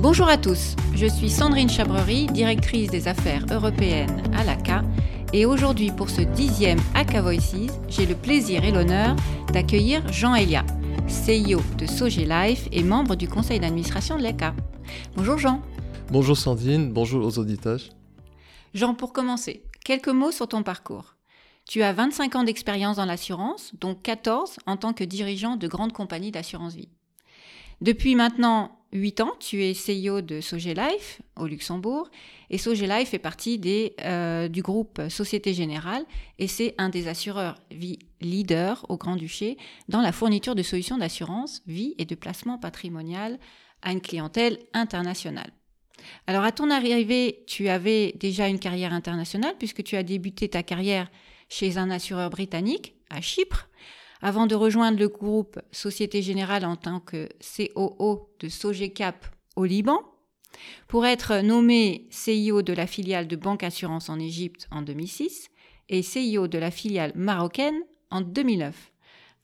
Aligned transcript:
Bonjour 0.00 0.28
à 0.28 0.38
tous, 0.38 0.76
je 0.94 1.06
suis 1.06 1.28
Sandrine 1.28 1.68
Chabrerie, 1.68 2.26
directrice 2.26 2.88
des 2.88 3.08
affaires 3.08 3.44
européennes 3.50 4.22
à 4.32 4.44
l'ACA, 4.44 4.84
et 5.32 5.44
aujourd'hui 5.44 5.90
pour 5.90 6.08
ce 6.08 6.20
dixième 6.20 6.78
ACA 6.94 7.20
Voices, 7.20 7.66
j'ai 7.88 8.06
le 8.06 8.14
plaisir 8.14 8.64
et 8.64 8.70
l'honneur 8.70 9.16
d'accueillir 9.52 10.06
Jean 10.12 10.36
Elia, 10.36 10.64
CEO 11.08 11.60
de 11.76 11.86
Sogé 11.86 12.26
Life 12.26 12.68
et 12.70 12.84
membre 12.84 13.16
du 13.16 13.26
conseil 13.26 13.58
d'administration 13.58 14.16
de 14.16 14.22
l'ACA. 14.22 14.54
Bonjour 15.16 15.36
Jean. 15.36 15.62
Bonjour 16.12 16.36
Sandrine, 16.36 16.92
bonjour 16.92 17.26
aux 17.26 17.36
auditeurs. 17.40 17.80
Jean, 18.74 18.94
pour 18.94 19.12
commencer, 19.12 19.64
quelques 19.84 20.06
mots 20.06 20.30
sur 20.30 20.46
ton 20.46 20.62
parcours. 20.62 21.16
Tu 21.66 21.82
as 21.82 21.92
25 21.92 22.36
ans 22.36 22.44
d'expérience 22.44 22.98
dans 22.98 23.04
l'assurance, 23.04 23.72
dont 23.80 23.96
14 23.96 24.58
en 24.64 24.76
tant 24.76 24.92
que 24.92 25.02
dirigeant 25.02 25.56
de 25.56 25.66
grandes 25.66 25.92
compagnies 25.92 26.30
d'assurance 26.30 26.76
vie. 26.76 26.88
Depuis 27.80 28.14
maintenant 28.14 28.77
8 28.92 29.20
ans, 29.20 29.32
tu 29.38 29.62
es 29.62 29.72
CEO 29.74 30.22
de 30.22 30.40
Sogé 30.40 30.72
Life 30.72 31.20
au 31.36 31.46
Luxembourg 31.46 32.08
et 32.48 32.56
Sogé 32.56 32.86
Life 32.86 33.10
fait 33.10 33.18
partie 33.18 33.58
des, 33.58 33.94
euh, 34.02 34.48
du 34.48 34.62
groupe 34.62 35.00
Société 35.10 35.52
Générale 35.52 36.04
et 36.38 36.48
c'est 36.48 36.74
un 36.78 36.88
des 36.88 37.06
assureurs 37.06 37.56
vie 37.70 37.98
leaders 38.22 38.86
au 38.88 38.96
Grand-Duché 38.96 39.58
dans 39.88 40.00
la 40.00 40.12
fourniture 40.12 40.54
de 40.54 40.62
solutions 40.62 40.96
d'assurance 40.96 41.62
vie 41.66 41.94
et 41.98 42.06
de 42.06 42.14
placement 42.14 42.56
patrimonial 42.56 43.38
à 43.82 43.92
une 43.92 44.00
clientèle 44.00 44.58
internationale. 44.72 45.52
Alors 46.26 46.44
à 46.44 46.52
ton 46.52 46.70
arrivée, 46.70 47.44
tu 47.46 47.68
avais 47.68 48.12
déjà 48.18 48.48
une 48.48 48.58
carrière 48.58 48.94
internationale 48.94 49.54
puisque 49.58 49.84
tu 49.84 49.96
as 49.96 50.02
débuté 50.02 50.48
ta 50.48 50.62
carrière 50.62 51.10
chez 51.50 51.76
un 51.76 51.90
assureur 51.90 52.30
britannique 52.30 52.94
à 53.10 53.20
Chypre 53.20 53.68
avant 54.20 54.46
de 54.46 54.54
rejoindre 54.54 54.98
le 54.98 55.08
groupe 55.08 55.60
Société 55.72 56.22
Générale 56.22 56.64
en 56.64 56.76
tant 56.76 57.00
que 57.00 57.28
COO 57.40 58.30
de 58.40 58.48
Sogecap 58.48 59.26
au 59.56 59.64
Liban, 59.64 60.00
pour 60.86 61.06
être 61.06 61.40
nommé 61.42 62.06
CIO 62.10 62.62
de 62.62 62.72
la 62.72 62.86
filiale 62.86 63.28
de 63.28 63.36
Banque 63.36 63.62
Assurance 63.62 64.08
en 64.08 64.18
Égypte 64.18 64.66
en 64.70 64.82
2006 64.82 65.48
et 65.88 66.02
CIO 66.02 66.48
de 66.48 66.58
la 66.58 66.70
filiale 66.70 67.12
marocaine 67.14 67.80
en 68.10 68.20
2009. 68.20 68.92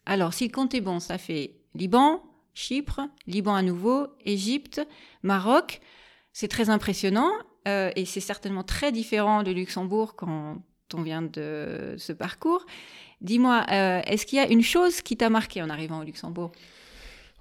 Alors, 0.06 0.34
si 0.34 0.47
le 0.47 0.53
compte 0.53 0.75
est 0.75 0.81
bon, 0.81 1.00
ça 1.00 1.19
fait 1.19 1.56
Liban, 1.75 2.22
Chypre, 2.55 3.00
Liban 3.27 3.55
à 3.55 3.62
nouveau, 3.62 4.06
Égypte, 4.25 4.86
Maroc. 5.22 5.81
C'est 6.33 6.48
très 6.48 6.70
impressionnant 6.70 7.31
euh, 7.66 7.91
et 7.97 8.05
c'est 8.05 8.20
certainement 8.20 8.64
très 8.64 8.92
différent 8.92 9.42
de 9.42 9.50
Luxembourg 9.50 10.14
quand 10.16 10.62
on 10.92 11.03
vient 11.03 11.22
de 11.22 11.94
ce 11.97 12.12
parcours. 12.12 12.66
Dis-moi, 13.20 13.64
euh, 13.70 14.00
est-ce 14.06 14.26
qu'il 14.26 14.38
y 14.38 14.40
a 14.40 14.48
une 14.48 14.62
chose 14.62 15.00
qui 15.00 15.16
t'a 15.16 15.30
marqué 15.30 15.62
en 15.62 15.70
arrivant 15.70 16.00
au 16.00 16.04
Luxembourg? 16.04 16.52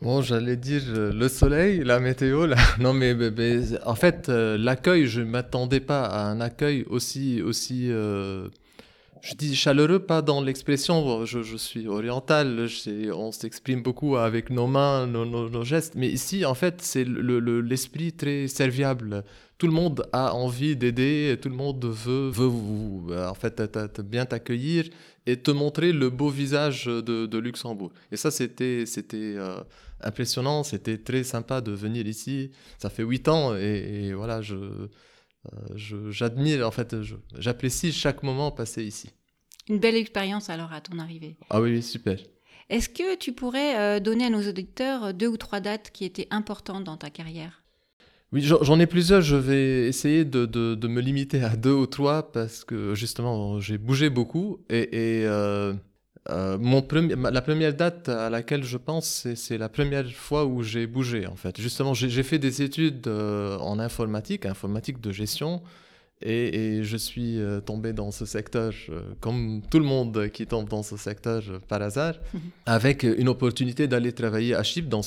Bon, 0.02 0.22
j'allais 0.22 0.58
dire 0.58 0.84
euh, 0.88 1.14
le 1.14 1.28
soleil, 1.30 1.84
la 1.84 2.00
météo. 2.00 2.46
Là. 2.46 2.58
Non, 2.80 2.94
mais, 2.94 3.16
en 3.86 3.96
fait, 3.96 4.30
euh, 4.30 4.58
l'accueil, 4.58 5.08
je 5.08 5.22
ne 5.22 5.26
m'attendais 5.26 5.80
pas 5.80 6.06
à 6.06 6.26
un 6.26 6.42
accueil 6.42 6.86
aussi, 6.90 7.42
aussi 7.42 7.90
je 9.24 9.36
dis 9.36 9.56
chaleureux, 9.56 10.00
pas 10.00 10.22
dans 10.22 10.42
l'expression, 10.42 11.24
je, 11.24 11.56
suis 11.56 11.88
oriental, 11.88 12.68
on 13.16 13.32
s'exprime 13.32 13.82
beaucoup 13.82 14.18
avec 14.18 14.50
nos 14.50 14.68
mains, 14.68 15.08
nos, 15.08 15.64
gestes, 15.64 15.94
mais 15.96 16.10
ici, 16.10 16.44
en 16.44 16.54
fait, 16.56 16.82
c'est 16.82 17.06
l'esprit 17.06 18.08
le, 18.08 18.12
très 18.12 18.48
serviable. 18.50 19.24
Tout 19.58 19.68
le 19.68 19.72
monde 19.72 20.06
a 20.12 20.34
envie 20.34 20.76
d'aider, 20.76 21.38
tout 21.42 21.48
le 21.48 21.56
monde 21.56 21.86
veut, 21.86 22.30
veut 22.30 22.48
vous, 22.48 23.08
en 23.16 23.34
fait, 23.34 23.62
bien 24.02 24.26
t'accueillir 24.26 24.90
et 25.26 25.38
te 25.42 25.52
montrer 25.52 25.94
le 25.94 26.10
beau 26.10 26.30
visage 26.30 26.86
de, 26.86 27.26
de 27.26 27.38
Luxembourg. 27.38 27.92
Et 28.12 28.18
ça, 28.18 28.32
c'était 28.32 28.86
c'était 28.86 29.36
euh, 29.38 29.58
impressionnant, 30.02 30.64
c'était 30.64 30.98
très 30.98 31.24
sympa 31.24 31.62
de 31.62 31.72
venir 31.72 32.08
ici. 32.08 32.52
Ça 32.78 32.90
fait 32.90 33.04
huit 33.04 33.28
ans 33.28 33.56
et, 33.56 34.08
et 34.08 34.14
voilà, 34.14 34.42
je 34.42 34.56
euh, 35.52 36.10
j'admire, 36.10 36.66
en 36.68 36.72
fait, 36.72 36.96
j'apprécie 37.38 37.92
chaque 37.92 38.24
moment 38.24 38.52
passé 38.52 38.84
ici. 38.84 39.10
Une 39.70 39.80
belle 39.80 39.96
expérience 39.96 40.50
alors 40.50 40.72
à 40.74 40.82
ton 40.82 41.00
arrivée. 41.00 41.38
Ah 41.50 41.62
oui, 41.62 41.82
super. 41.82 42.18
Est-ce 42.70 42.90
que 42.90 43.16
tu 43.16 43.34
pourrais 43.34 43.78
euh, 43.78 44.00
donner 44.00 44.26
à 44.26 44.30
nos 44.30 44.48
auditeurs 44.48 45.14
deux 45.14 45.28
ou 45.28 45.38
trois 45.38 45.60
dates 45.60 45.92
qui 45.92 46.06
étaient 46.06 46.28
importantes 46.32 46.84
dans 46.84 46.98
ta 46.98 47.10
carrière? 47.10 47.63
Oui, 48.34 48.42
j'en 48.42 48.80
ai 48.80 48.88
plusieurs. 48.88 49.22
Je 49.22 49.36
vais 49.36 49.88
essayer 49.88 50.26
de, 50.26 50.48
de, 50.48 50.88
me 50.88 51.02
limiter 51.02 51.44
à 51.44 51.56
deux 51.56 51.72
ou 51.72 51.86
trois 51.86 52.32
parce 52.32 52.64
que 52.64 52.96
justement, 52.96 53.60
j'ai 53.60 53.78
bougé 53.78 54.10
beaucoup. 54.10 54.58
Et, 54.72 55.22
et 55.22 55.28
euh, 55.28 55.74
euh, 56.32 56.58
mon 56.60 56.84
la 57.16 57.42
première 57.44 57.76
date 57.76 58.10
à 58.10 58.32
laquelle 58.32 58.64
je 58.64 58.78
pense, 58.78 59.28
c'est 59.36 59.60
la 59.60 59.70
première 59.70 60.12
fois 60.12 60.46
où 60.46 60.64
j'ai 60.64 60.88
bougé, 60.88 61.28
en 61.28 61.36
fait. 61.36 61.62
Justement, 61.62 61.94
j'ai 61.94 62.24
fait 62.24 62.40
des 62.40 62.64
études 62.64 63.06
euh, 63.08 63.56
en 63.60 63.78
informatique, 63.78 64.48
informatique 64.48 65.00
de 65.00 65.12
gestion, 65.12 65.62
et, 66.20 66.78
et 66.80 66.84
je 66.84 66.98
suis 66.98 67.38
tombé 67.68 67.94
dans 67.94 68.10
ce 68.10 68.26
secteur, 68.26 68.74
comme 69.20 69.62
tout 69.70 69.78
le 69.78 69.86
monde 69.86 70.30
qui 70.30 70.48
tombe 70.48 70.68
dans 70.70 70.82
ce 70.82 70.98
secteur 70.98 71.44
par 71.68 71.84
hasard, 71.84 72.16
mhm. 72.34 72.40
avec 72.66 73.04
une 73.04 73.30
opportunité 73.30 73.88
d'aller 73.88 74.14
travailler 74.14 74.56
à 74.56 74.64
Chypre 74.64 74.90
dans, 74.90 75.02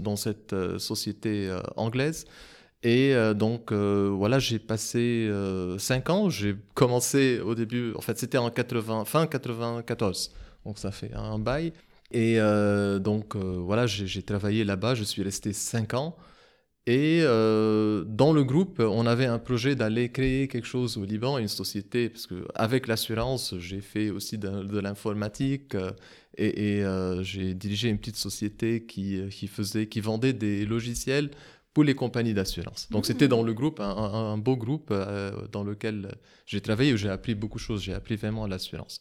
dans 0.00 0.16
cette 0.16 0.56
société 0.78 1.54
anglaise. 1.76 2.26
Et 2.82 3.14
donc, 3.34 3.72
voilà, 3.72 4.38
j'ai 4.38 4.58
passé 4.58 5.30
cinq 5.78 6.10
ans. 6.10 6.30
J'ai 6.30 6.56
commencé 6.74 7.40
au 7.40 7.54
début, 7.54 7.92
en 7.94 8.00
fait, 8.00 8.18
c'était 8.18 8.38
en 8.38 8.50
80, 8.50 9.04
fin 9.04 9.26
94 9.26 10.32
donc 10.64 10.78
ça 10.78 10.90
fait 10.90 11.12
un 11.14 11.38
bail. 11.38 11.72
Et 12.10 12.38
euh, 12.38 12.98
donc 12.98 13.36
euh, 13.36 13.58
voilà, 13.58 13.86
j'ai 13.86 14.22
travaillé 14.22 14.64
là-bas, 14.64 14.94
je 14.94 15.04
suis 15.04 15.22
resté 15.22 15.52
cinq 15.52 15.94
ans. 15.94 16.16
Et 16.86 17.20
euh, 17.22 18.02
dans 18.04 18.32
le 18.32 18.42
groupe, 18.42 18.80
on 18.80 19.06
avait 19.06 19.26
un 19.26 19.38
projet 19.38 19.76
d'aller 19.76 20.10
créer 20.10 20.48
quelque 20.48 20.66
chose 20.66 20.96
au 20.98 21.04
Liban, 21.04 21.38
une 21.38 21.48
société, 21.48 22.08
parce 22.08 22.26
que 22.26 22.46
avec 22.56 22.88
l'assurance, 22.88 23.54
j'ai 23.58 23.80
fait 23.80 24.10
aussi 24.10 24.36
de, 24.36 24.80
l'informatique 24.80 25.76
et, 26.36 26.82
j'ai 27.22 27.54
dirigé 27.54 27.88
une 27.88 27.98
petite 27.98 28.16
société 28.16 28.84
qui, 28.84 29.20
qui, 29.30 29.46
faisait, 29.46 29.86
qui 29.86 30.00
vendait 30.00 30.32
des 30.32 30.66
logiciels 30.66 31.30
pour 31.74 31.84
les 31.84 31.94
compagnies 31.94 32.34
d'assurance. 32.34 32.88
Donc 32.90 33.06
c'était 33.06 33.28
dans 33.28 33.42
le 33.42 33.54
groupe, 33.54 33.80
un, 33.80 33.84
un 33.86 34.38
beau 34.38 34.56
groupe 34.56 34.92
dans 35.52 35.64
lequel 35.64 36.14
j'ai 36.46 36.60
travaillé, 36.60 36.92
où 36.92 36.96
j'ai 36.96 37.08
appris 37.08 37.34
beaucoup 37.34 37.58
de 37.58 37.62
choses, 37.62 37.82
j'ai 37.82 37.94
appris 37.94 38.16
vraiment 38.16 38.46
l'assurance. 38.46 39.00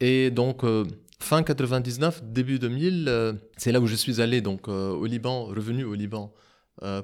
Et 0.00 0.30
donc, 0.30 0.64
euh, 0.64 0.84
fin 1.20 1.42
99, 1.42 2.24
début 2.24 2.58
2000, 2.58 3.06
euh, 3.08 3.32
c'est 3.56 3.70
là 3.70 3.80
où 3.80 3.86
je 3.86 3.94
suis 3.94 4.20
allé 4.20 4.40
donc, 4.40 4.68
euh, 4.68 4.90
au 4.90 5.06
Liban, 5.06 5.44
revenu 5.44 5.84
au 5.84 5.94
Liban, 5.94 6.32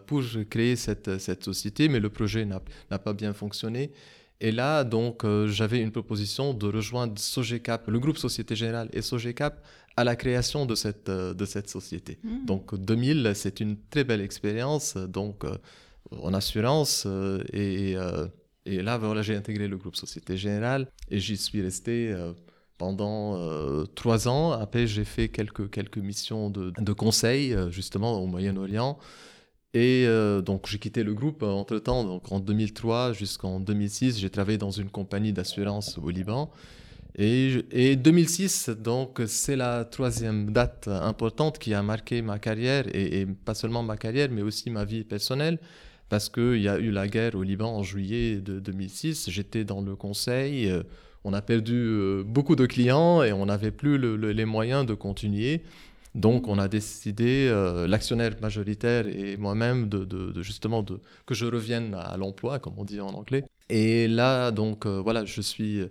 pour 0.06 0.22
créer 0.48 0.74
cette, 0.74 1.18
cette 1.18 1.44
société, 1.44 1.90
mais 1.90 2.00
le 2.00 2.08
projet 2.08 2.46
n'a 2.46 2.98
pas 2.98 3.12
bien 3.12 3.34
fonctionné. 3.34 3.92
Et 4.40 4.52
là, 4.52 4.84
donc, 4.84 5.24
j'avais 5.46 5.80
une 5.80 5.92
proposition 5.92 6.52
de 6.52 6.66
rejoindre 6.66 7.18
Sogecap, 7.18 7.88
le 7.88 7.98
groupe 7.98 8.18
Société 8.18 8.54
Générale 8.54 8.88
et 8.92 9.02
Sogecap, 9.02 9.64
à 9.96 10.04
la 10.04 10.14
création 10.14 10.66
de 10.66 10.74
cette, 10.74 11.10
de 11.10 11.44
cette 11.46 11.70
société. 11.70 12.18
Mmh. 12.22 12.44
Donc, 12.44 12.74
2000, 12.74 13.32
c'est 13.34 13.60
une 13.60 13.78
très 13.88 14.04
belle 14.04 14.20
expérience, 14.20 14.96
donc, 14.96 15.44
en 16.10 16.34
assurance. 16.34 17.06
et, 17.52 17.96
et 18.66 18.82
là, 18.82 18.98
voilà, 18.98 19.22
j'ai 19.22 19.36
intégré 19.36 19.68
le 19.68 19.78
groupe 19.78 19.96
Société 19.96 20.36
Générale 20.36 20.88
et 21.10 21.18
j'y 21.18 21.38
suis 21.38 21.62
resté 21.62 22.14
pendant 22.78 23.36
euh, 23.36 23.84
trois 23.94 24.28
ans. 24.28 24.52
Après, 24.52 24.86
j'ai 24.86 25.04
fait 25.04 25.28
quelques, 25.28 25.70
quelques 25.70 25.98
missions 25.98 26.50
de, 26.50 26.72
de 26.78 26.92
conseil, 26.92 27.54
euh, 27.54 27.70
justement, 27.70 28.20
au 28.20 28.26
Moyen-Orient. 28.26 28.98
Et 29.76 30.06
euh, 30.06 30.40
donc, 30.40 30.66
j'ai 30.68 30.78
quitté 30.78 31.02
le 31.02 31.12
groupe 31.12 31.42
entre-temps. 31.42 32.02
Donc, 32.02 32.32
en 32.32 32.40
2003 32.40 33.12
jusqu'en 33.12 33.60
2006, 33.60 34.18
j'ai 34.18 34.30
travaillé 34.30 34.56
dans 34.56 34.70
une 34.70 34.88
compagnie 34.88 35.34
d'assurance 35.34 35.98
au 36.02 36.08
Liban. 36.08 36.50
Et, 37.18 37.62
et 37.70 37.94
2006, 37.94 38.70
donc, 38.70 39.20
c'est 39.26 39.54
la 39.54 39.84
troisième 39.84 40.50
date 40.50 40.88
importante 40.88 41.58
qui 41.58 41.74
a 41.74 41.82
marqué 41.82 42.22
ma 42.22 42.38
carrière, 42.38 42.84
et, 42.94 43.26
pas 43.44 43.54
seulement 43.54 43.82
ma 43.82 43.98
carrière, 43.98 44.30
mais 44.30 44.40
aussi 44.40 44.70
ma 44.70 44.86
vie 44.86 45.04
personnelle 45.04 45.58
parce 46.08 46.30
qu'il 46.30 46.62
y 46.62 46.68
a 46.68 46.78
eu 46.78 46.90
la 46.90 47.06
guerre 47.08 47.34
au 47.34 47.42
Liban 47.42 47.76
en 47.76 47.82
juillet 47.82 48.36
de 48.36 48.60
2006. 48.60 49.28
J'étais 49.28 49.64
dans 49.64 49.82
le 49.82 49.94
conseil 49.94 50.72
on 51.26 51.32
a 51.32 51.42
perdu 51.42 51.74
euh, 51.74 52.22
beaucoup 52.24 52.54
de 52.54 52.66
clients 52.66 53.24
et 53.24 53.32
on 53.32 53.46
n'avait 53.46 53.72
plus 53.72 53.98
les 53.98 54.44
moyens 54.44 54.86
de 54.86 54.94
continuer. 54.94 55.62
Donc, 56.16 56.48
on 56.48 56.58
a 56.58 56.66
décidé, 56.66 57.48
l'actionnaire 57.86 58.32
majoritaire 58.40 59.06
et 59.06 59.36
moi-même, 59.36 59.88
que 59.88 61.34
je 61.34 61.46
revienne 61.46 61.94
à 61.94 62.16
l'emploi, 62.16 62.58
comme 62.58 62.74
on 62.78 62.84
dit 62.84 63.00
en 63.00 63.10
anglais. 63.10 63.44
Et 63.68 64.08
là, 64.08 64.50
donc, 64.50 64.86
voilà, 64.86 65.24
je 65.24 65.40
suis 65.42 65.82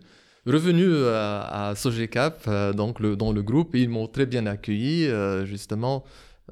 revenu 0.45 1.05
à, 1.05 1.69
à 1.69 1.75
Sogecap, 1.75 2.49
donc 2.75 2.99
le, 2.99 3.15
dans 3.15 3.31
le 3.31 3.43
groupe, 3.43 3.75
et 3.75 3.81
ils 3.81 3.89
m'ont 3.89 4.07
très 4.07 4.25
bien 4.25 4.45
accueilli, 4.47 5.07
justement 5.45 6.03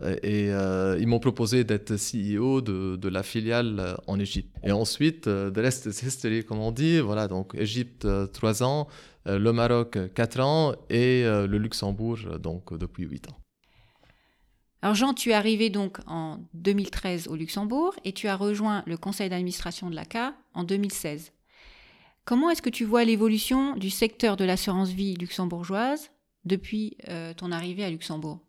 euh, 0.01 0.15
et 0.23 0.51
euh, 0.51 0.97
ils 0.99 1.07
m'ont 1.07 1.19
proposé 1.19 1.63
d'être 1.63 1.93
CEO 1.93 2.61
de, 2.61 2.95
de, 2.95 3.09
la 3.09 3.21
filiale 3.21 3.79
euh, 3.79 3.95
en 4.07 4.19
Égypte. 4.19 4.55
Et 4.63 4.71
ensuite, 4.71 5.23
the 5.25 5.57
rest 5.57 5.85
is 5.85 6.05
history, 6.05 6.43
comme 6.43 6.59
on 6.59 6.71
dit. 6.71 6.99
Voilà, 6.99 7.27
donc 7.27 7.53
Égypte, 7.55 8.07
3 8.31 8.63
ans, 8.63 8.87
le 9.25 9.51
Maroc, 9.51 9.97
4 10.13 10.39
ans, 10.39 10.73
et 10.89 11.23
le 11.23 11.57
Luxembourg, 11.57 12.17
donc 12.39 12.77
depuis 12.77 13.05
8 13.05 13.29
ans. 13.29 13.43
Alors 14.83 14.95
Jean, 14.95 15.13
tu 15.13 15.30
es 15.30 15.33
arrivé 15.33 15.69
donc 15.69 16.00
en 16.07 16.39
2013 16.56 17.30
au 17.30 17.38
Luxembourg 17.38 17.95
et 18.03 18.12
tu 18.12 18.27
as 18.27 18.35
rejoint 18.35 18.83
le 18.85 18.97
conseil 18.97 19.30
d'administration 19.30 19.89
de 19.89 19.95
l'ACA 19.95 20.33
en 20.53 20.65
2016. 20.65 21.31
Comment 22.25 22.50
est-ce 22.50 22.62
que 22.62 22.69
tu 22.69 22.83
vois 22.83 23.06
l'évolution 23.06 23.77
du 23.77 23.89
secteur 23.89 24.35
de 24.35 24.44
l'assurance 24.44 24.89
vie 24.89 25.15
luxembourgeoise 25.15 26.12
depuis 26.44 26.97
ton 27.38 27.53
arrivée 27.53 27.85
à 27.85 27.89
Luxembourg? 27.89 28.41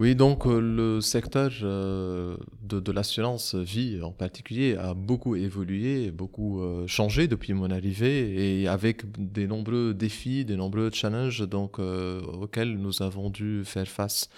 Oui, 0.00 0.14
donc 0.14 0.46
euh, 0.46 0.60
le 0.60 1.02
secteur 1.02 1.50
euh, 1.62 2.36
de, 2.62 2.90
l'assurance 2.90 3.54
vie 3.54 4.00
en 4.02 4.12
particulier 4.12 4.76
a 4.76 4.94
beaucoup 4.94 5.36
évolué, 5.36 6.10
beaucoup 6.10 6.62
euh, 6.62 6.86
changé 6.86 7.28
depuis 7.28 7.52
mon 7.52 7.70
arrivée 7.70 8.62
et 8.62 8.66
avec 8.66 9.02
des 9.18 9.46
nombreux 9.46 9.92
défis, 9.92 10.46
des 10.46 10.56
nombreux 10.56 10.90
challenges 10.90 11.46
donc, 11.46 11.78
auxquels 11.78 12.78
nous 12.78 13.02
avons 13.02 13.28
dû 13.28 13.62
faire 13.64 13.88
face. 13.88 14.30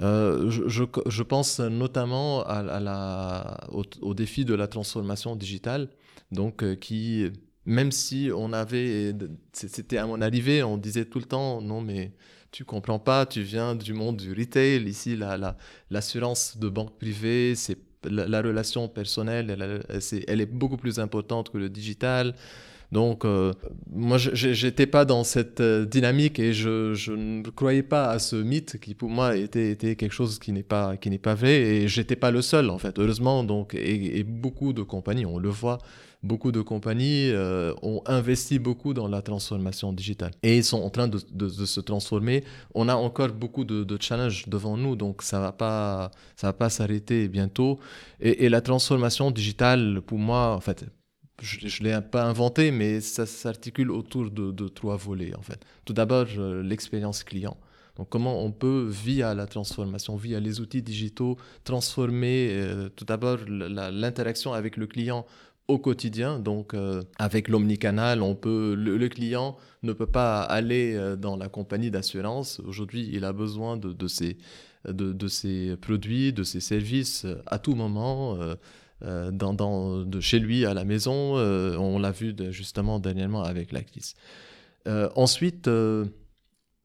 Je, 0.00 1.22
pense 1.22 1.60
notamment 1.60 2.44
au, 4.02 4.14
défi 4.14 4.44
de 4.44 4.54
la 4.54 4.68
transformation 4.68 5.36
digitale, 5.36 5.88
donc 6.30 6.78
qui, 6.78 7.30
même 7.66 7.90
si 7.92 8.30
on 8.34 8.52
avait, 8.52 9.14
c'était 9.52 9.98
à 9.98 10.06
mon 10.06 10.20
arrivée, 10.20 10.62
on 10.62 10.76
disait 10.76 11.04
tout 11.04 11.18
le 11.18 11.24
temps, 11.24 11.60
non 11.60 11.80
mais 11.80 12.12
tu 12.50 12.64
comprends 12.64 12.98
pas, 12.98 13.26
tu 13.26 13.42
viens 13.42 13.74
du 13.74 13.92
monde 13.92 14.16
du 14.16 14.32
retail. 14.32 14.82
Ici, 14.84 15.18
l'assurance 15.90 16.54
la, 16.54 16.60
de 16.60 16.68
banque 16.68 16.98
privée, 16.98 17.54
c'est 17.54 17.78
la, 18.04 18.40
relation 18.40 18.88
personnelle, 18.88 19.50
elle, 19.50 20.02
elle, 20.26 20.40
est 20.40 20.46
beaucoup 20.46 20.76
plus 20.76 20.98
importante 20.98 21.50
que 21.50 21.58
le 21.58 21.68
digital. 21.68 22.34
Donc, 22.90 23.24
euh, 23.24 23.52
moi, 23.90 24.16
je 24.16 24.66
n'étais 24.66 24.86
pas 24.86 25.04
dans 25.04 25.22
cette 25.22 25.60
euh, 25.60 25.84
dynamique 25.84 26.38
et 26.38 26.52
je, 26.54 27.12
ne 27.12 27.42
croyais 27.50 27.82
pas 27.82 28.10
à 28.10 28.18
ce 28.18 28.36
mythe 28.36 28.80
qui, 28.80 28.94
pour 28.94 29.10
moi, 29.10 29.36
était, 29.36 29.76
quelque 29.76 30.12
chose 30.12 30.38
qui 30.38 30.52
n'est 30.52 30.62
pas, 30.62 30.96
qui 30.96 31.10
n'est 31.10 31.18
pas 31.18 31.34
vrai. 31.34 31.60
Et 31.60 31.88
j'étais 31.88 32.16
pas 32.16 32.30
le 32.30 32.40
seul, 32.40 32.70
en 32.70 32.78
fait, 32.78 32.98
heureusement. 32.98 33.44
Donc, 33.44 33.74
et, 33.74 34.18
et, 34.18 34.24
beaucoup 34.24 34.72
de 34.72 34.82
compagnies, 34.82 35.26
on 35.26 35.38
le 35.38 35.50
voit, 35.50 35.78
beaucoup 36.22 36.52
de 36.52 36.60
compagnies 36.60 37.30
euh, 37.30 37.72
ont 37.82 38.02
investi 38.06 38.58
beaucoup 38.58 38.92
dans 38.94 39.08
la 39.08 39.22
transformation 39.22 39.92
digitale 39.92 40.32
et 40.42 40.56
ils 40.56 40.64
sont 40.64 40.82
en 40.82 40.90
train 40.90 41.08
de, 41.08 41.18
se 41.48 41.80
transformer. 41.80 42.44
On 42.74 42.88
a 42.88 42.94
encore 42.94 43.28
beaucoup 43.28 43.64
de, 43.64 43.98
challenges 44.00 44.48
devant 44.48 44.76
nous, 44.76 44.96
donc 44.96 45.22
ça 45.22 45.40
va 45.40 45.52
pas, 45.52 46.10
ça 46.36 46.48
va 46.48 46.52
pas 46.52 46.70
s'arrêter 46.70 47.28
bientôt. 47.28 47.78
Et, 48.20 48.48
la 48.48 48.60
transformation 48.60 49.30
digitale, 49.30 50.00
pour 50.06 50.18
moi, 50.18 50.54
en 50.54 50.60
fait, 50.60 50.84
je 51.40 51.82
ne 51.82 51.88
l'ai 51.88 52.00
pas 52.00 52.24
inventé, 52.24 52.70
mais 52.70 53.00
ça 53.00 53.26
s'articule 53.26 53.90
autour 53.90 54.30
de, 54.30 54.68
trois 54.68 54.96
volets, 54.96 55.34
en 55.36 55.42
fait. 55.42 55.64
Tout 55.84 55.92
d'abord, 55.92 56.26
l'expérience 56.62 57.24
client. 57.24 57.56
Donc 57.98 58.08
comment 58.08 58.44
on 58.44 58.52
peut, 58.52 58.86
via 58.88 59.34
la 59.34 59.46
transformation, 59.46 60.16
via 60.16 60.38
les 60.38 60.60
outils 60.60 60.82
digitaux, 60.82 61.36
transformer 61.64 62.50
euh, 62.52 62.88
tout 62.88 63.04
d'abord 63.04 63.38
l'interaction 63.48 64.52
avec 64.52 64.76
le 64.76 64.86
client 64.86 65.26
au 65.66 65.78
quotidien. 65.78 66.38
Donc, 66.38 66.74
euh, 66.74 67.02
avec 67.18 67.48
l'omnicanal, 67.48 68.22
on 68.22 68.36
peut, 68.36 68.74
le, 68.74 69.08
client 69.08 69.56
ne 69.82 69.92
peut 69.92 70.06
pas 70.06 70.42
aller 70.42 70.94
euh, 70.94 71.16
dans 71.16 71.36
la 71.36 71.48
compagnie 71.48 71.90
d'assurance. 71.90 72.60
Aujourd'hui, 72.64 73.10
il 73.12 73.24
a 73.24 73.32
besoin 73.32 73.76
de, 73.76 73.92
de, 73.92 74.06
ses, 74.06 75.76
produits, 75.76 76.32
de 76.32 76.44
ses 76.44 76.60
services 76.60 77.26
à 77.46 77.58
tout 77.58 77.74
moment. 77.74 78.38
Dans, 79.00 79.54
dans, 79.54 80.04
de 80.04 80.20
chez 80.20 80.38
lui 80.38 80.66
à 80.66 80.74
la 80.74 80.84
maison, 80.84 81.36
on 81.36 81.98
l'a 81.98 82.10
vu 82.10 82.34
justement 82.50 82.98
dernièrement 82.98 83.42
avec 83.42 83.72
ensuite, 85.14 85.68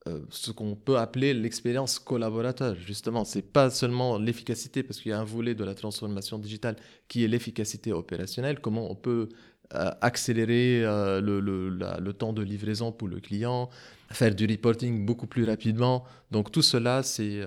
euh, 0.10 0.20
ce 0.30 0.52
qu'on 0.52 0.76
peut 0.76 0.98
appeler 0.98 1.34
l'expérience 1.34 1.98
collaborateur. 1.98 2.76
Justement, 2.76 3.24
c'est 3.24 3.42
pas 3.42 3.70
seulement 3.70 4.18
l'efficacité, 4.18 4.84
parce 4.84 5.00
qu'il 5.00 5.12
y 5.12 5.14
a 5.14 5.20
un 5.20 5.24
volet 5.24 5.56
de 5.56 5.64
la 5.64 5.76
transformation 5.76 6.38
digitale 6.38 6.76
qui 7.08 7.24
est 7.24 7.30
l'efficacité 7.30 7.94
opérationnelle. 7.94 8.60
Comment 8.60 8.92
on 8.92 8.96
peut 8.96 9.30
euh, 9.74 9.92
accélérer 10.02 10.84
euh, 10.84 11.22
le, 11.22 11.40
le, 11.40 11.70
le, 11.70 12.14
temps 12.14 12.34
de 12.34 12.42
livraison 12.42 12.92
pour 12.92 13.08
le 13.08 13.22
client, 13.22 13.70
faire 14.12 14.36
du 14.36 14.46
reporting 14.46 15.06
beaucoup 15.06 15.26
plus 15.26 15.46
rapidement. 15.46 16.04
Donc 16.34 16.52
tout 16.52 16.62
cela, 16.74 17.04
c'est, 17.04 17.42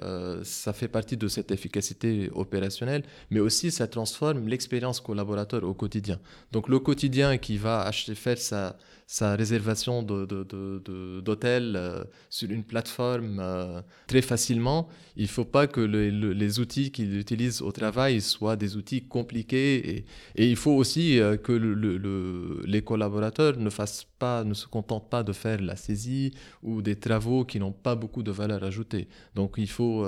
ça 0.45 0.73
fait 0.73 0.89
partie 0.89 1.17
de 1.17 1.29
cette 1.29 1.51
efficacité 1.51 2.31
opérationnelle, 2.35 3.03
mais 3.31 3.41
aussi 3.41 3.71
ça 3.71 3.87
transforme 3.87 4.49
l'expérience 4.49 5.01
collaborateur 5.01 5.63
au 5.65 5.75
quotidien. 5.75 6.19
Donc 6.53 6.69
le 6.69 6.79
quotidien 6.79 7.37
qui 7.37 7.57
va 7.59 7.83
acheter, 7.83 8.15
faire 8.15 8.39
sa 9.07 9.37
réservation 9.37 10.03
d'hôtel 10.03 11.75
euh, 11.77 12.05
sur 12.29 12.51
une 12.51 12.65
plateforme 12.65 13.39
euh, 13.41 13.81
très 14.07 14.23
facilement. 14.23 14.89
Il 15.17 15.23
ne 15.23 15.29
faut 15.29 15.45
pas 15.45 15.67
que 15.67 15.81
les 15.81 16.61
outils 16.61 16.91
qu'il 16.91 17.17
utilise 17.17 17.63
au 17.63 17.73
travail 17.73 18.21
soient 18.21 18.57
des 18.57 18.77
outils 18.77 19.05
compliqués. 19.07 20.05
Et, 20.37 20.51
il 20.51 20.57
faut 20.57 20.73
aussi 20.73 21.21
euh, 21.21 21.37
que 21.37 21.53
les 22.67 22.83
collaborateurs 22.83 23.57
ne, 23.57 23.71
fassent 23.71 24.07
pas, 24.19 24.45
ne 24.45 24.55
se 24.55 24.67
contentent 24.67 25.09
pas 25.09 25.23
de 25.23 25.33
faire 25.33 25.61
la 25.63 25.77
saisie 25.77 26.33
ou 26.63 26.83
des 26.83 26.97
travaux 26.97 27.45
qui 27.45 27.61
n'ont 27.61 27.73
pas 27.73 27.95
beaucoup 27.95 28.23
de 28.23 28.33
valeur 28.33 28.65
ajoutée. 28.65 28.76
Donc 29.35 29.55
il 29.59 29.69
faut 29.69 30.05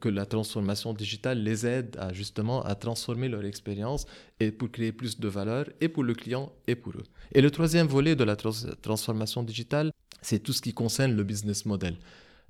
que 0.00 0.08
la 0.08 0.24
transformation 0.26 0.92
digitale 0.92 1.42
les 1.42 1.66
aide 1.66 1.96
à 1.98 2.12
justement 2.12 2.62
à 2.62 2.74
transformer 2.74 3.28
leur 3.28 3.44
expérience 3.44 4.06
et 4.40 4.50
pour 4.52 4.70
créer 4.70 4.92
plus 4.92 5.18
de 5.18 5.28
valeur 5.28 5.66
et 5.80 5.88
pour 5.88 6.04
le 6.04 6.14
client 6.14 6.52
et 6.66 6.76
pour 6.76 6.92
eux. 6.94 7.04
Et 7.32 7.40
le 7.40 7.50
troisième 7.50 7.86
volet 7.86 8.14
de 8.14 8.24
la 8.24 8.36
transformation 8.36 9.42
digitale, 9.42 9.92
c'est 10.22 10.40
tout 10.40 10.52
ce 10.52 10.62
qui 10.62 10.72
concerne 10.72 11.14
le 11.16 11.24
business 11.24 11.66
model. 11.66 11.96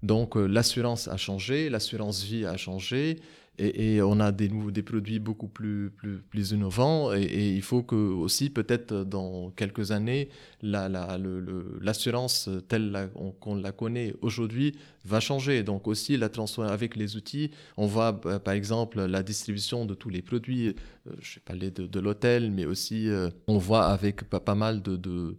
Donc 0.02 0.37
euh, 0.37 0.46
l'assurance 0.46 1.08
a 1.08 1.17
changé, 1.17 1.69
l'assurance 1.69 2.23
vie 2.23 2.46
a 2.46 2.56
changé, 2.56 3.19
et, 3.59 4.01
on 4.03 4.21
a 4.21 4.33
des, 4.33 4.49
des 4.49 4.83
produits 4.83 5.19
beaucoup 5.19 5.49
plus, 5.49 5.91
plus, 5.91 6.19
plus 6.19 6.53
innovants. 6.53 7.13
Et, 7.13 7.55
il 7.55 7.63
faut 7.63 7.83
que 7.83 7.97
aussi, 7.97 8.50
peut-être 8.50 9.05
dans 9.05 9.50
quelques 9.50 9.91
années, 9.91 10.29
l'assurance 10.62 12.49
la, 12.49 12.61
telle 12.62 13.11
qu'on 13.41 13.57
la 13.57 13.73
connaît 13.73 14.15
aujourd'hui 14.23 14.77
va 15.05 15.21
changer. 15.21 15.62
Donc 15.62 15.88
aussi, 15.88 16.17
la 16.17 16.29
avec 16.69 16.97
les 16.97 17.17
outils, 17.17 17.50
on 17.77 17.87
voit 17.87 18.21
euh, 18.27 18.38
par 18.38 18.55
exemple 18.55 19.05
la 19.05 19.23
distribution 19.23 19.85
de 19.87 19.95
tous 19.95 20.09
les 20.09 20.23
produits. 20.23 20.69
Euh, 20.69 21.12
je 21.21 21.41
parler 21.41 21.71
de, 21.71 21.87
de 21.87 22.00
l'hôtel, 22.00 22.50
mais 22.50 22.65
aussi 22.65 23.09
on 23.47 23.59
voit 23.59 23.87
avec 23.87 24.25
pas, 24.25 24.55
mal 24.55 24.83
de, 24.83 24.97
de 24.97 25.37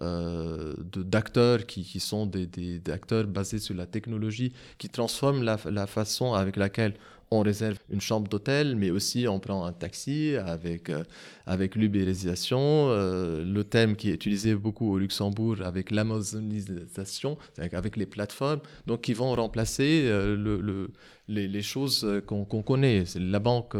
euh, 0.00 0.72
d'acteurs 0.78 1.66
qui, 1.66 1.84
qui, 1.84 2.00
sont 2.00 2.24
des, 2.24 2.46
des, 2.46 2.80
acteurs 2.90 3.26
basés 3.26 3.58
sur 3.58 3.74
la 3.74 3.84
technologie, 3.84 4.54
qui 4.78 4.88
transforment 4.88 5.42
la, 5.42 5.58
la, 5.70 5.86
façon 5.86 6.32
avec 6.32 6.56
laquelle 6.56 6.94
on 7.32 7.40
réserve 7.40 7.78
une 7.90 8.00
chambre 8.00 8.28
d'hôtel, 8.28 8.76
mais 8.76 8.90
aussi 8.90 9.26
on 9.28 9.40
prend 9.40 9.64
un 9.64 9.72
taxi 9.72 10.36
avec, 10.36 10.90
euh, 10.90 11.04
avec 11.46 11.74
l'ubérisation, 11.74 12.88
euh, 12.90 13.44
le 13.44 13.64
thème 13.64 13.96
qui 13.96 14.10
est 14.10 14.14
utilisé 14.14 14.54
beaucoup 14.54 14.92
au 14.92 14.98
Luxembourg 14.98 15.56
avec 15.62 15.90
l'amazonisation, 15.90 17.38
avec 17.58 17.96
les 17.96 18.06
plateformes, 18.06 18.60
donc 18.86 19.02
qui 19.02 19.14
vont 19.14 19.34
remplacer 19.34 20.02
le, 20.08 20.36
le, 20.36 20.90
les, 21.28 21.48
les, 21.48 21.62
choses 21.62 22.06
qu'on 22.26 22.44
connaît. 22.44 23.04
C'est 23.06 23.20
la 23.20 23.38
banque 23.38 23.76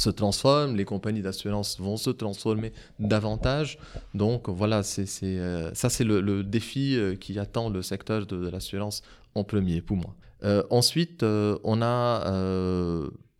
se 0.00 0.10
transforme, 0.10 0.76
les 0.76 0.84
compagnies 0.84 1.22
d'assurance 1.22 1.78
vont 1.78 1.96
se 1.96 2.10
transformer 2.10 2.72
davantage. 2.98 3.78
Donc 4.14 4.48
voilà, 4.48 4.82
c'est, 4.82 5.06
euh, 5.24 5.70
ça 5.74 5.90
c'est 5.90 6.04
le, 6.04 6.42
défi 6.42 6.96
euh, 6.96 7.16
qui 7.16 7.38
attend 7.38 7.68
le 7.68 7.82
secteur 7.82 8.26
de, 8.26 8.48
l'assurance 8.48 9.02
en 9.34 9.44
premier 9.44 9.82
pour 9.82 9.96
moi. 9.98 10.14
Euh, 10.42 10.62
ensuite, 10.70 11.22
on 11.22 11.82
a... 11.82 12.32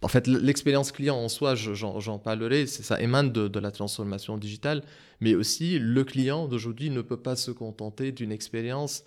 en 0.03 0.09
fait, 0.09 0.27
l'expérience 0.27 0.93
client 0.93 1.17
en 1.17 1.29
soi, 1.29 1.55
j'en, 1.55 2.19
parlerai, 2.19 2.67
ça 2.67 3.01
émane 3.01 3.33
de, 3.33 3.49
de, 3.49 3.59
la 3.59 3.71
transformation 3.71 4.37
digitale, 4.37 4.83
mais 5.21 5.35
aussi 5.35 5.79
le 5.79 6.05
client 6.05 6.47
d'aujourd'hui 6.47 6.91
ne 6.91 7.01
peut 7.01 7.17
pas 7.17 7.37
se 7.37 7.51
contenter 7.51 8.13
d'une 8.13 8.33
expérience 8.33 9.05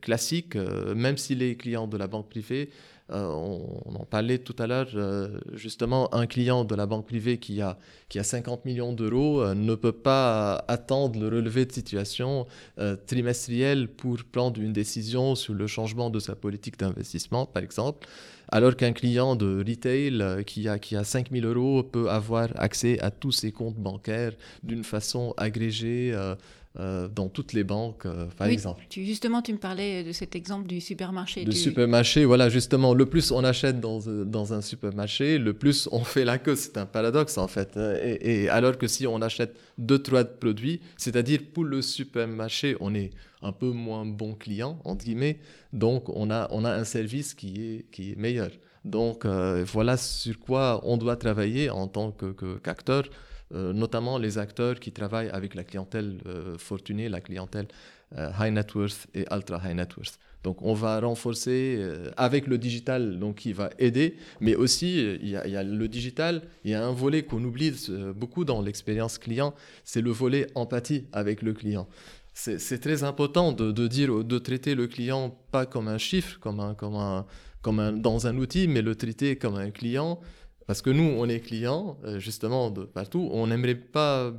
classique, 0.00 0.56
même 0.56 1.16
si 1.16 1.36
les 1.36 1.56
clients 1.56 1.86
de 1.86 1.96
la 1.96 2.08
banque 2.08 2.28
privée 2.28 2.70
on, 3.08 3.94
en 3.94 4.04
parlait 4.04 4.38
tout 4.38 4.56
à 4.58 4.66
l'heure, 4.66 4.88
justement, 5.52 6.12
un 6.14 6.26
client 6.26 6.64
de 6.64 6.74
la 6.74 6.86
banque 6.86 7.06
privée 7.06 7.38
qui 7.38 7.60
a, 7.60 7.78
qui 8.08 8.18
a 8.18 8.24
50 8.24 8.64
millions 8.64 8.92
d'euros 8.92 9.54
ne 9.54 9.74
peut 9.74 9.92
pas 9.92 10.64
attendre 10.68 11.18
le 11.20 11.28
relevé 11.28 11.66
de 11.66 11.72
situation 11.72 12.46
trimestriel 13.06 13.88
pour 13.88 14.18
prendre 14.30 14.60
une 14.60 14.72
décision 14.72 15.34
sur 15.34 15.54
le 15.54 15.66
changement 15.66 16.10
de 16.10 16.18
sa 16.18 16.34
politique 16.34 16.78
d'investissement, 16.78 17.46
par 17.46 17.62
exemple 17.62 18.06
alors 18.48 18.76
qu'un 18.76 18.92
client 18.92 19.36
de 19.36 19.64
retail 19.66 20.44
qui 20.44 20.68
a, 20.68 20.78
qui 20.78 20.96
a 20.96 21.04
5 21.04 21.30
000 21.32 21.46
euros 21.46 21.82
peut 21.82 22.08
avoir 22.10 22.48
accès 22.56 23.00
à 23.00 23.10
tous 23.10 23.32
ses 23.32 23.52
comptes 23.52 23.76
bancaires 23.76 24.32
d'une 24.62 24.84
façon 24.84 25.34
agrégée 25.36 26.14
euh, 26.78 27.08
dans 27.08 27.28
toutes 27.28 27.54
les 27.54 27.64
banques, 27.64 28.04
euh, 28.04 28.26
par 28.36 28.48
exemple. 28.48 28.84
Tu, 28.90 29.06
justement, 29.06 29.40
tu 29.40 29.52
me 29.54 29.58
parlais 29.58 30.04
de 30.04 30.12
cet 30.12 30.36
exemple 30.36 30.66
du 30.66 30.82
supermarché. 30.82 31.44
Du 31.44 31.56
supermarché, 31.56 32.26
voilà, 32.26 32.50
justement, 32.50 32.92
le 32.92 33.06
plus 33.06 33.30
on 33.30 33.44
achète 33.44 33.80
dans, 33.80 34.00
euh, 34.06 34.26
dans, 34.26 34.52
un 34.52 34.60
supermarché, 34.60 35.38
le 35.38 35.54
plus 35.54 35.88
on 35.90 36.04
fait 36.04 36.26
la 36.26 36.36
queue. 36.36 36.54
C'est 36.54 36.76
un 36.76 36.84
paradoxe, 36.84 37.38
en 37.38 37.48
fait. 37.48 37.78
Et, 38.20 38.50
alors 38.50 38.76
que 38.76 38.88
si 38.88 39.06
on 39.06 39.22
achète 39.22 39.56
deux, 39.78 39.98
trois 39.98 40.24
produits, 40.24 40.80
c'est-à-dire 40.98 41.40
pour 41.54 41.64
le 41.64 41.80
supermarché, 41.80 42.76
on 42.80 42.94
est 42.94 43.10
un 43.40 43.52
peu 43.52 43.70
moins 43.70 44.04
bon 44.04 44.34
client, 44.34 44.78
entre 44.84 45.06
guillemets, 45.06 45.38
donc 45.72 46.10
on 46.10 46.30
a, 46.30 46.46
on 46.50 46.66
a 46.66 46.74
un 46.74 46.84
service 46.84 47.32
qui 47.32 47.54
est, 47.62 47.90
qui 47.90 48.12
est 48.12 48.16
meilleur. 48.16 48.50
Donc 48.84 49.24
voilà 49.26 49.96
sur 49.96 50.38
quoi 50.38 50.80
on 50.84 50.96
doit 50.96 51.16
travailler 51.16 51.70
en 51.70 51.88
tant 51.88 52.12
qu'acteur. 52.62 53.04
Que, 53.04 53.08
euh, 53.08 53.12
notamment 53.50 54.18
les 54.18 54.38
acteurs 54.38 54.80
qui 54.80 54.92
travaillent 54.92 55.30
avec 55.30 55.54
la 55.54 55.64
clientèle 55.64 56.18
euh, 56.26 56.58
fortunée, 56.58 57.08
la 57.08 57.20
clientèle 57.20 57.68
euh, 58.16 58.30
high 58.40 58.52
net 58.52 58.74
worth 58.74 59.06
et 59.14 59.24
ultra 59.30 59.60
high 59.64 59.76
net 59.76 59.96
worth. 59.96 60.18
Donc 60.42 60.62
on 60.62 60.74
va 60.74 61.00
renforcer 61.00 61.84
avec 62.16 62.46
le 62.46 62.56
digital, 62.56 63.18
donc 63.18 63.36
qui 63.36 63.52
va 63.52 63.70
aider, 63.80 64.16
mais 64.40 64.54
aussi 64.54 65.00
il 65.20 65.28
y, 65.28 65.36
a, 65.36 65.64
le 65.64 65.88
digital, 65.88 66.42
il 66.64 66.70
y 66.70 66.74
a 66.74 66.86
un 66.86 66.92
volet 66.92 67.24
qu'on 67.24 67.42
oublie 67.42 67.72
beaucoup 68.14 68.44
dans 68.44 68.62
l'expérience 68.62 69.18
client, 69.18 69.54
c'est 69.82 70.02
le 70.02 70.12
volet 70.12 70.46
empathie 70.54 71.06
avec 71.12 71.42
le 71.42 71.52
client. 71.52 71.88
C'est 72.32 72.80
très 72.80 73.02
important 73.02 73.50
de, 73.50 73.72
de, 73.72 73.88
dire, 73.88 74.22
de 74.22 74.38
traiter 74.38 74.76
le 74.76 74.86
client 74.86 75.36
pas 75.50 75.66
comme 75.66 75.88
un 75.88 75.98
chiffre, 75.98 76.38
comme 76.38 76.60
un, 76.60 76.74
comme 76.74 76.94
un, 76.94 77.26
comme 77.62 77.80
un, 77.80 77.92
dans 77.92 78.28
un 78.28 78.36
outil, 78.36 78.68
mais 78.68 78.82
le 78.82 78.94
traiter 78.94 79.34
comme 79.34 79.56
un 79.56 79.72
client 79.72 80.20
parce 80.66 80.82
que 80.82 80.90
nous, 80.90 81.04
on 81.04 81.28
est 81.28 81.40
clients, 81.40 81.96
euh, 82.04 82.18
justement, 82.18 82.70
de 82.70 82.84
partout. 82.84 83.28
On 83.32 83.46
n'aimerait 83.46 83.76
pas 83.76 84.32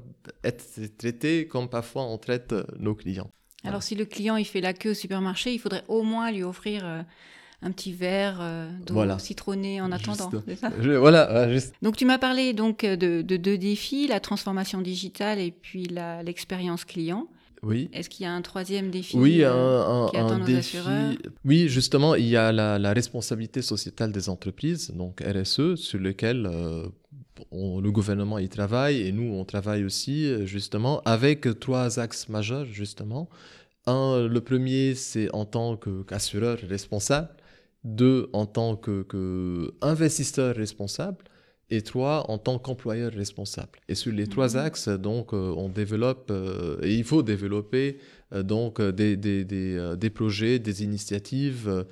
être 0.43 0.63
traité 0.97 1.47
comme 1.47 1.69
parfois 1.69 2.03
on 2.03 2.17
traite 2.17 2.51
euh, 2.51 2.63
nos 2.79 2.95
clients. 2.95 3.31
Alors, 3.63 3.81
si 3.81 3.95
le 3.95 4.05
client 4.05 4.35
il 4.35 4.45
fait 4.45 4.61
la 4.61 4.73
queue 4.73 4.91
au 4.91 4.93
supermarché, 4.93 5.53
il 5.53 5.59
faudrait 5.59 5.83
au 5.87 6.03
moins 6.03 6.31
lui 6.31 6.43
offrir 6.43 6.85
euh, 6.85 7.01
un 7.61 7.71
petit 7.71 7.91
verre 7.91 8.39
d'eau 8.85 9.01
citronnée 9.17 9.81
en 9.81 9.91
attendant. 9.91 10.29
Ça? 10.55 10.69
Voilà, 10.99 11.51
juste. 11.51 11.73
Donc, 11.81 11.97
tu 11.97 12.05
m'as 12.05 12.19
parlé 12.19 12.53
donc 12.53 12.85
de, 12.85 13.21
deux 13.21 13.57
défis 13.57 14.07
la 14.07 14.19
transformation 14.19 14.81
digitale 14.81 15.39
et 15.39 15.51
puis 15.51 15.87
l'expérience 16.23 16.85
client. 16.85 17.27
Oui. 17.63 17.89
Est-ce 17.93 18.09
qu'il 18.09 18.23
y 18.23 18.27
a 18.27 18.33
un 18.33 18.41
troisième 18.41 18.91
défi 18.91 19.17
Oui, 19.17 19.43
un, 19.43 20.07
qui 20.11 20.17
un 20.17 20.39
défi. 20.39 20.77
Oui, 21.43 21.67
justement, 21.69 22.15
il 22.15 22.27
y 22.27 22.37
a 22.37 22.51
la, 22.51 22.93
responsabilité 22.93 23.61
sociétale 23.61 24.11
des 24.11 24.29
entreprises, 24.29 24.91
donc 24.91 25.21
RSE, 25.21 25.75
sur 25.75 25.99
lequel 25.99 26.45
euh, 26.45 26.87
le 27.51 27.89
gouvernement 27.89 28.39
y 28.39 28.49
travaille 28.49 29.01
et 29.01 29.11
nous, 29.11 29.33
on 29.33 29.45
travaille 29.45 29.83
aussi, 29.83 30.45
justement, 30.45 31.01
avec 31.05 31.47
trois 31.59 31.99
axes 31.99 32.29
majeurs, 32.29 32.65
justement. 32.65 33.29
Un, 33.85 34.27
le 34.27 34.41
premier, 34.41 34.95
c'est 34.95 35.33
en 35.33 35.45
tant 35.45 35.77
qu'assureur 35.77 36.57
responsable. 36.67 37.29
Deux, 37.83 38.29
en 38.33 38.45
tant 38.45 38.75
qu'investisseur 38.75 40.53
que 40.53 40.59
responsable 40.59 41.23
et 41.69 41.81
trois, 41.81 42.29
en 42.29 42.37
tant 42.37 42.59
qu'employeur 42.59 43.11
responsable. 43.11 43.79
Et 43.89 43.95
sur 43.95 44.13
les 44.13 44.27
trois 44.27 44.49
mhm. 44.49 44.57
axes, 44.57 44.87
donc, 44.87 45.33
euh, 45.33 45.53
on 45.57 45.69
développe, 45.69 46.29
euh, 46.31 46.77
et 46.81 46.93
il 46.93 47.03
faut 47.03 47.23
développer 47.23 47.97
euh, 48.33 48.43
donc 48.43 48.81
des, 48.81 49.17
des, 49.17 49.43
des, 49.43 49.95
des, 49.97 50.09
projets, 50.09 50.59
des 50.59 50.83
initiatives 50.83 51.85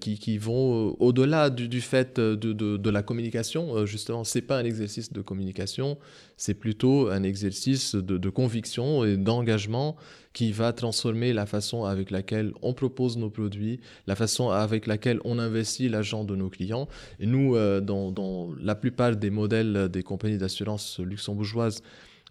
qui, 0.00 0.18
qui, 0.18 0.38
vont 0.38 0.96
au-delà 0.98 1.50
du, 1.50 1.80
fait 1.80 2.18
de, 2.18 2.34
de, 2.34 2.76
de, 2.76 2.90
la 2.90 3.02
communication. 3.02 3.84
justement, 3.84 4.24
c'est 4.24 4.40
pas 4.42 4.58
un 4.58 4.64
exercice 4.64 5.12
de 5.12 5.20
communication, 5.20 5.98
c'est 6.40 6.54
plutôt 6.54 7.10
un 7.10 7.22
exercice 7.22 7.94
de, 7.94 8.30
conviction 8.30 9.04
et 9.04 9.18
d'engagement 9.18 9.96
qui 10.32 10.52
va 10.52 10.72
transformer 10.72 11.34
la 11.34 11.44
façon 11.44 11.84
avec 11.84 12.10
laquelle 12.10 12.52
on 12.62 12.72
propose 12.72 13.18
nos 13.18 13.28
produits, 13.28 13.80
la 14.06 14.16
façon 14.16 14.48
avec 14.48 14.86
laquelle 14.86 15.20
on 15.24 15.38
investit 15.38 15.90
l'argent 15.90 16.24
de 16.24 16.34
nos 16.36 16.48
clients. 16.48 16.88
Et 17.18 17.26
nous, 17.26 17.56
euh, 17.56 17.80
dans, 17.82 18.48
la 18.58 18.74
plupart 18.74 19.16
des 19.16 19.28
modèles 19.28 19.90
des 19.90 20.02
compagnies 20.02 20.38
d'assurance 20.38 20.98
luxembourgeoises, 20.98 21.82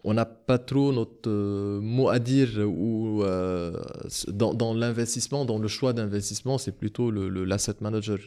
on 0.03 0.13
n'a 0.13 0.25
pas 0.25 0.57
trop 0.57 0.93
notre 0.93 1.29
euh, 1.29 1.81
mot 1.81 2.07
à 2.07 2.19
dire 2.19 2.49
ou 2.65 3.21
euh, 3.23 3.73
dans, 4.29 4.73
l'investissement, 4.73 5.43
dans 5.43 5.57
le 5.57 5.67
choix 5.67 5.91
d'investissement, 5.91 6.57
c'est 6.57 6.71
plutôt 6.71 7.11
l'asset 7.11 7.73
le, 7.79 7.83
manager 7.83 8.17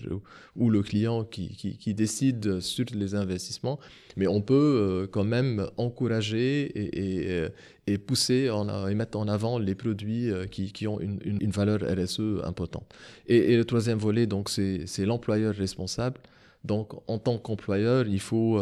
ou, 0.54 0.68
le 0.68 0.82
client 0.82 1.24
qui, 1.24 1.48
qui, 1.56 1.94
décide 1.94 2.60
sur 2.60 2.84
les 2.92 3.14
investissements. 3.14 3.78
Mais 4.16 4.26
on 4.26 4.42
peut 4.42 4.54
euh, 4.54 5.06
quand 5.10 5.24
même 5.24 5.66
encourager 5.78 6.64
et, 6.64 7.38
et, 7.38 7.48
et 7.86 7.98
pousser 7.98 8.50
et 8.88 8.94
mettre 8.94 9.18
en 9.18 9.26
avant 9.26 9.58
les 9.58 9.74
produits 9.74 10.30
qui, 10.50 10.72
qui 10.72 10.86
ont 10.86 11.00
une, 11.00 11.18
une, 11.24 11.50
valeur 11.50 11.80
RSE 11.80 12.44
importante. 12.44 12.92
Et, 13.26 13.56
le 13.56 13.64
troisième 13.64 13.98
volet, 13.98 14.26
donc, 14.26 14.50
c'est 14.50 15.06
l'employeur 15.06 15.54
responsable. 15.54 16.20
Donc, 16.64 16.92
en 17.08 17.18
tant 17.18 17.38
qu'employeur, 17.38 18.06
il 18.06 18.20
faut 18.20 18.60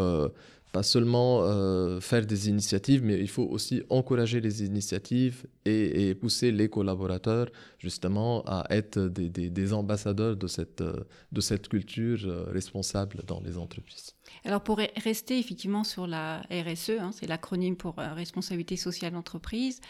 pas 0.72 0.82
seulement 0.82 1.42
euh, 1.42 2.00
faire 2.00 2.24
des 2.26 2.48
initiatives, 2.48 3.02
mais 3.04 3.18
il 3.18 3.28
faut 3.28 3.44
aussi 3.44 3.82
encourager 3.90 4.40
les 4.40 4.62
initiatives 4.62 5.46
et, 5.64 6.14
pousser 6.14 6.52
les 6.52 6.68
collaborateurs 6.68 7.48
justement 7.78 8.42
à 8.46 8.66
être 8.70 8.98
des, 8.98 9.28
des, 9.28 9.72
ambassadeurs 9.72 10.36
de 10.36 10.46
cette, 10.46 10.80
euh, 10.80 11.04
de 11.32 11.40
cette 11.40 11.68
culture 11.68 12.20
euh, 12.24 12.44
responsable 12.52 13.22
dans 13.26 13.40
les 13.40 13.58
entreprises. 13.58 14.14
Alors 14.44 14.62
pour 14.62 14.78
rester 14.78 15.38
effectivement 15.38 15.84
sur 15.84 16.06
la 16.06 16.42
RSE, 16.50 16.90
hein, 17.00 17.10
c'est 17.12 17.26
l'acronyme 17.26 17.76
pour 17.76 17.96
responsabilité 17.96 18.76
sociale 18.76 19.12
d'entreprise, 19.12 19.80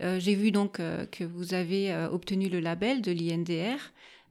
j'ai 0.00 0.34
vu 0.34 0.50
donc 0.50 0.78
que 0.78 1.24
vous 1.24 1.52
avez 1.52 1.94
obtenu 2.10 2.48
le 2.48 2.60
label 2.60 3.02
de 3.02 3.12
l'INDR. 3.12 3.78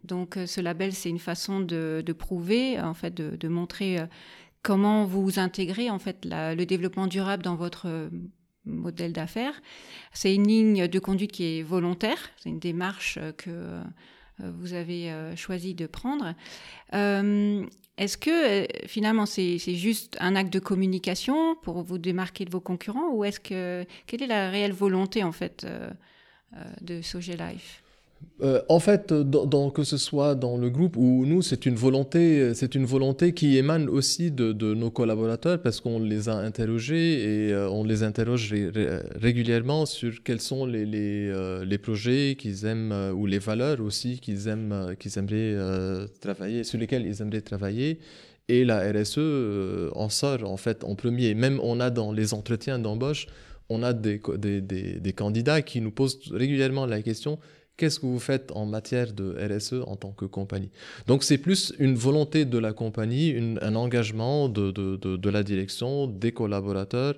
Donc 0.03 0.35
ce 0.47 0.61
label, 0.61 0.93
c'est 0.93 1.09
une 1.09 1.19
façon 1.19 1.59
de, 1.59 2.15
prouver, 2.17 2.79
en 2.79 2.95
fait, 2.95 3.13
de 3.13 3.47
montrer 3.47 3.99
comment 4.61 5.05
vous 5.05 5.39
intégrez 5.39 5.89
en 5.89 5.99
fait 5.99 6.25
le 6.25 6.63
développement 6.65 7.07
durable 7.07 7.43
dans 7.43 7.55
votre 7.55 7.87
euh, 7.87 8.09
modèle 8.65 9.13
d'affaires. 9.13 9.61
C'est 10.13 10.33
une 10.33 10.47
ligne 10.47 10.87
de 10.87 10.99
conduite 10.99 11.31
qui 11.31 11.59
est 11.59 11.63
volontaire, 11.63 12.17
c'est 12.37 12.49
une 12.49 12.59
démarche 12.59 13.17
euh, 13.21 13.31
que 13.31 13.49
euh, 13.49 13.83
vous 14.57 14.73
avez 14.73 15.11
choisi 15.35 15.75
de 15.75 15.85
prendre. 15.85 16.33
Est-ce 16.93 18.17
que 18.17 18.65
finalement 18.87 19.25
c'est 19.25 19.57
juste 19.57 20.15
un 20.21 20.37
acte 20.37 20.53
de 20.53 20.59
communication 20.59 21.55
pour 21.57 21.83
vous 21.83 21.97
démarquer 21.97 22.45
de 22.45 22.49
vos 22.49 22.61
concurrents 22.61 23.09
ou 23.11 23.25
est-ce 23.25 23.41
que 23.41 23.85
quelle 24.07 24.23
est 24.23 24.27
la 24.27 24.49
réelle 24.49 24.71
volonté 24.71 25.25
en 25.25 25.33
fait 25.33 25.67
de 26.79 27.01
Soge 27.01 27.31
Life 27.31 27.83
euh, 28.41 28.61
en 28.69 28.79
fait, 28.79 29.13
que 29.73 29.83
ce 29.83 29.97
soit 29.97 30.33
dans 30.33 30.55
le 30.55 30.69
groupe 30.69 30.95
ou 30.95 31.25
nous, 31.25 31.41
c'est 31.41 31.65
une 31.65 31.75
volonté, 31.75 32.53
c'est 32.53 32.73
une 32.73 32.85
volonté 32.85 33.33
qui 33.33 33.57
émane 33.57 33.89
aussi 33.89 34.31
de, 34.31 34.53
nos 34.73 34.91
collaborateurs 34.91 35.61
parce 35.61 35.81
qu'on 35.81 35.99
les 35.99 36.29
a 36.29 36.35
interrogés 36.35 37.47
et 37.47 37.51
euh, 37.51 37.69
on 37.69 37.83
les 37.83 38.01
interroge 38.01 38.53
régulièrement 39.15 39.85
sur 39.85 40.23
quels 40.23 40.39
sont 40.39 40.65
les, 40.65 41.27
euh, 41.29 41.77
projets 41.83 42.35
qu'ils 42.37 42.65
aiment 42.65 42.93
ou 43.13 43.25
les 43.25 43.39
valeurs 43.39 43.81
aussi 43.81 44.19
qu'ils 44.19 44.47
aiment, 44.47 44.95
qu'ils 44.97 45.17
aimeraient 45.17 46.07
travailler, 46.21 46.63
sur 46.63 46.79
lesquels 46.79 47.05
ils 47.05 47.21
aimeraient 47.21 47.41
travailler. 47.41 47.99
Et 48.47 48.63
la 48.63 48.79
RSE 48.91 49.91
en 49.93 50.09
sort 50.09 50.49
en 50.49 50.57
fait 50.57 50.83
en 50.83 50.95
premier. 50.95 51.35
Même 51.35 51.59
on 51.61 51.79
a 51.79 51.89
dans 51.89 52.11
les 52.11 52.33
entretiens 52.33 52.79
d'embauche, 52.79 53.27
on 53.67 53.83
a 53.83 53.93
des 53.93 54.19
candidats 55.15 55.61
qui 55.61 55.81
nous 55.81 55.91
posent 55.91 56.19
régulièrement 56.31 56.85
la 56.85 57.01
question 57.01 57.37
qu'est-ce 57.79 57.99
que 57.99 58.05
vous 58.05 58.19
faites 58.19 58.51
en 58.51 58.65
matière 58.65 59.13
de 59.13 59.35
RSE 59.49 59.81
en 59.87 59.95
tant 59.95 60.11
que 60.11 60.25
compagnie? 60.25 60.69
Donc 61.07 61.23
c'est 61.23 61.37
plus 61.37 61.73
une 61.79 61.95
volonté 61.95 62.43
de 62.43 62.57
la 62.57 62.73
compagnie, 62.73 63.35
un 63.61 63.75
engagement 63.75 64.49
de, 64.49 64.71
de, 64.71 64.97
de, 64.97 65.29
la 65.29 65.43
direction, 65.43 66.05
des 66.05 66.33
collaborateurs 66.33 67.15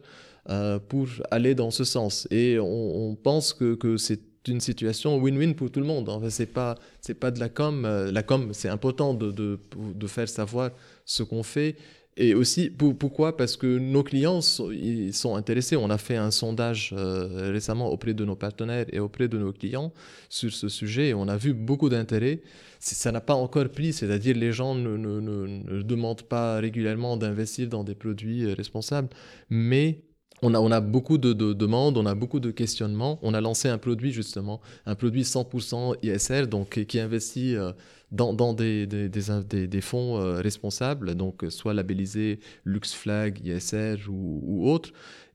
euh, 0.50 0.78
pour 0.80 1.08
aller 1.32 1.56
dans 1.56 1.72
ce 1.72 1.84
sens. 1.84 2.28
Et 2.30 2.60
on, 2.60 3.16
pense 3.16 3.54
que, 3.54 3.74
que 3.74 3.98
c'est 3.98 4.22
une 4.48 4.62
situation 4.62 5.18
win-win 5.20 5.56
pour 5.56 5.72
tout 5.72 5.80
le 5.80 5.88
monde. 5.88 6.08
En 6.10 6.20
fait, 6.20 6.30
c'est 6.30 6.46
pas 6.46 6.76
c'est 7.02 7.20
pas 7.20 7.32
de 7.32 7.40
la 7.40 7.50
com. 7.50 7.84
Euh, 7.86 8.12
la 8.12 8.24
com, 8.24 8.50
c'est 8.54 8.70
important 8.70 9.16
de, 9.16 9.32
de, 9.32 9.60
de, 9.96 10.08
faire 10.08 10.30
savoir 10.30 10.70
ce 11.06 11.24
qu'on 11.24 11.44
fait, 11.44 11.76
Et 12.18 12.36
aussi, 12.36 12.70
pourquoi? 12.70 13.38
Parce 13.38 13.56
que 13.56 13.78
nos 13.78 14.04
clients 14.04 14.42
sont, 14.42 14.70
ils 14.70 15.14
sont 15.14 15.36
intéressés. 15.36 15.78
On 15.78 15.90
a 15.90 15.98
fait 15.98 16.18
un 16.18 16.30
sondage 16.30 16.94
euh, 16.96 17.52
récemment 17.52 17.90
auprès 17.90 18.14
de 18.14 18.26
nos 18.26 18.36
partenaires 18.36 18.86
et 18.92 19.00
auprès 19.00 19.30
de 19.30 19.38
nos 19.38 19.54
clients 19.54 19.94
sur 20.28 20.52
ce 20.52 20.68
sujet 20.68 21.10
et 21.10 21.14
on 21.14 21.30
a 21.30 21.38
vu 21.38 21.54
beaucoup 21.54 21.88
d'intérêt. 21.88 22.42
Ça 22.80 23.12
n'a 23.14 23.22
pas 23.22 23.36
encore 23.36 23.70
pris, 23.70 23.94
c'est-à-dire 23.94 24.36
les 24.36 24.52
gens 24.52 24.76
ne, 24.76 24.98
ne, 24.98 25.82
demandent 25.84 26.24
pas 26.24 26.60
régulièrement 26.60 27.16
d'investir 27.16 27.70
dans 27.70 27.84
des 27.84 27.96
produits 27.96 28.44
euh, 28.44 28.56
responsables, 28.56 29.10
mais 29.50 30.02
on 30.42 30.54
a, 30.54 30.60
on 30.60 30.72
a 30.72 30.82
beaucoup 30.82 31.18
de, 31.18 31.34
demandes, 31.34 31.98
on 31.98 32.06
a 32.06 32.16
beaucoup 32.16 32.40
de 32.40 32.52
questionnements. 32.52 33.20
On 33.22 33.34
a 33.34 33.42
lancé 33.42 33.70
un 33.70 33.78
produit 33.78 34.12
justement, 34.12 34.62
un 34.86 34.96
produit 34.96 35.22
100% 35.22 35.96
ISR, 36.04 36.48
donc 36.48 36.84
qui 36.86 37.00
investit 37.00 37.56
euh, 37.56 37.72
dans, 38.12 38.34
dans 38.34 38.54
des, 38.54 38.88
des, 38.88 39.10
des, 39.10 39.68
des, 39.68 39.82
fonds 39.82 40.20
euh, 40.20 40.42
responsables, 40.42 41.16
donc 41.16 41.46
soit 41.50 41.74
labellisés 41.74 42.40
LuxFlag, 42.66 43.46
ISR 43.46 43.98
ou, 44.10 44.42
ou 44.44 44.70
autres. 44.70 44.92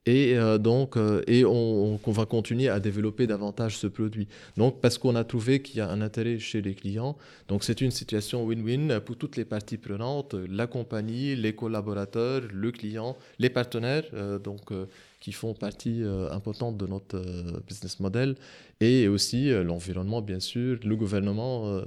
Et 0.06 0.36
euh, 0.36 0.56
donc, 0.56 0.96
euh, 0.96 1.22
et 1.26 1.44
on, 1.44 1.98
on, 2.02 2.12
va 2.12 2.26
continuer 2.26 2.68
à 2.68 2.78
développer 2.78 3.26
davantage 3.26 3.76
ce 3.76 3.88
produit. 3.88 4.28
Donc, 4.56 4.80
parce 4.80 4.98
qu'on 4.98 5.16
a 5.16 5.24
trouvé 5.24 5.60
qu'il 5.60 5.78
y 5.78 5.80
a 5.80 5.90
un 5.90 6.00
intérêt 6.00 6.38
chez 6.38 6.62
les 6.62 6.74
clients. 6.74 7.16
Donc, 7.48 7.64
c'est 7.64 7.80
une 7.80 7.90
situation 7.90 8.46
win-win 8.46 9.00
pour 9.00 9.16
toutes 9.16 9.36
les 9.36 9.44
parties 9.44 9.78
prenantes, 9.78 10.34
la 10.34 10.68
compagnie, 10.68 11.34
les 11.34 11.56
collaborateurs, 11.56 12.42
le 12.52 12.70
client, 12.70 13.16
les 13.40 13.50
partenaires, 13.50 14.04
euh, 14.14 14.38
donc 14.38 14.72
qui 15.20 15.32
font 15.32 15.54
partie 15.54 16.04
importante 16.30 16.76
de 16.76 16.86
notre 16.86 17.20
business 17.66 17.98
model, 17.98 18.36
et 18.80 19.08
aussi 19.08 19.50
l'environnement, 19.50 20.22
bien 20.22 20.38
sûr, 20.38 20.78
le 20.84 20.94
gouvernement 20.94 21.80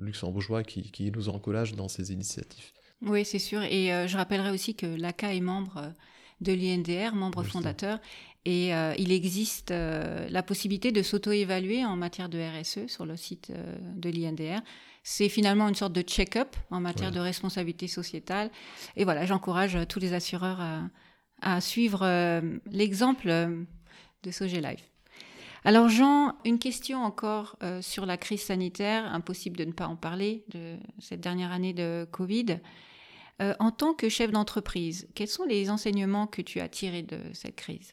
luxembourgeois 0.00 0.62
qui, 0.62 1.12
nous 1.14 1.28
encourage 1.28 1.74
dans 1.74 1.88
ces 1.88 2.12
initiatives. 2.12 2.72
Oui, 3.02 3.26
c'est 3.26 3.40
sûr. 3.40 3.60
Et 3.64 3.88
je 4.06 4.16
rappellerai 4.16 4.50
aussi 4.50 4.74
que 4.74 4.86
l'ACA 4.86 5.34
est 5.34 5.40
membre 5.40 5.92
de 6.40 6.52
l'INDR, 6.52 7.14
membre 7.14 7.42
fondateur. 7.42 7.98
Et 8.46 8.72
euh, 8.72 8.94
il 8.96 9.10
existe 9.10 9.72
euh, 9.72 10.28
la 10.30 10.40
possibilité 10.40 10.92
de 10.92 11.02
s'auto-évaluer 11.02 11.84
en 11.84 11.96
matière 11.96 12.28
de 12.28 12.38
RSE 12.38 12.86
sur 12.86 13.04
le 13.04 13.16
site 13.16 13.50
euh, 13.50 13.76
de 13.96 14.08
l'INDR. 14.08 14.62
C'est 15.02 15.28
finalement 15.28 15.68
une 15.68 15.74
sorte 15.74 15.92
de 15.92 16.02
check-up 16.02 16.54
en 16.70 16.80
matière 16.80 17.10
de 17.10 17.18
responsabilité 17.18 17.88
sociétale. 17.88 18.50
Et 18.94 19.02
voilà, 19.02 19.26
j'encourage 19.26 19.76
tous 19.88 19.98
les 19.98 20.12
assureurs 20.12 20.60
à, 21.42 21.60
suivre 21.60 22.04
l'exemple 22.72 23.28
de 23.28 24.30
Sogé 24.32 24.60
Life. 24.60 24.90
Alors 25.64 25.88
Jean, 25.88 26.34
une 26.44 26.58
question 26.58 27.04
encore 27.04 27.56
sur 27.82 28.04
la 28.04 28.16
crise 28.16 28.42
sanitaire. 28.42 29.04
Impossible 29.14 29.56
de 29.56 29.64
ne 29.66 29.70
pas 29.70 29.86
en 29.86 29.94
parler 29.94 30.44
de 30.48 30.74
cette 30.98 31.20
dernière 31.20 31.52
année 31.52 31.72
de 31.72 32.08
Covid. 32.10 32.58
Euh, 33.42 33.52
en 33.58 33.70
tant 33.70 33.92
que 33.92 34.08
chef 34.08 34.30
d'entreprise, 34.30 35.08
quels 35.14 35.28
sont 35.28 35.44
les 35.44 35.68
enseignements 35.68 36.26
que 36.26 36.40
tu 36.40 36.60
as 36.60 36.68
tirés 36.68 37.02
de 37.02 37.18
cette 37.34 37.56
crise? 37.56 37.92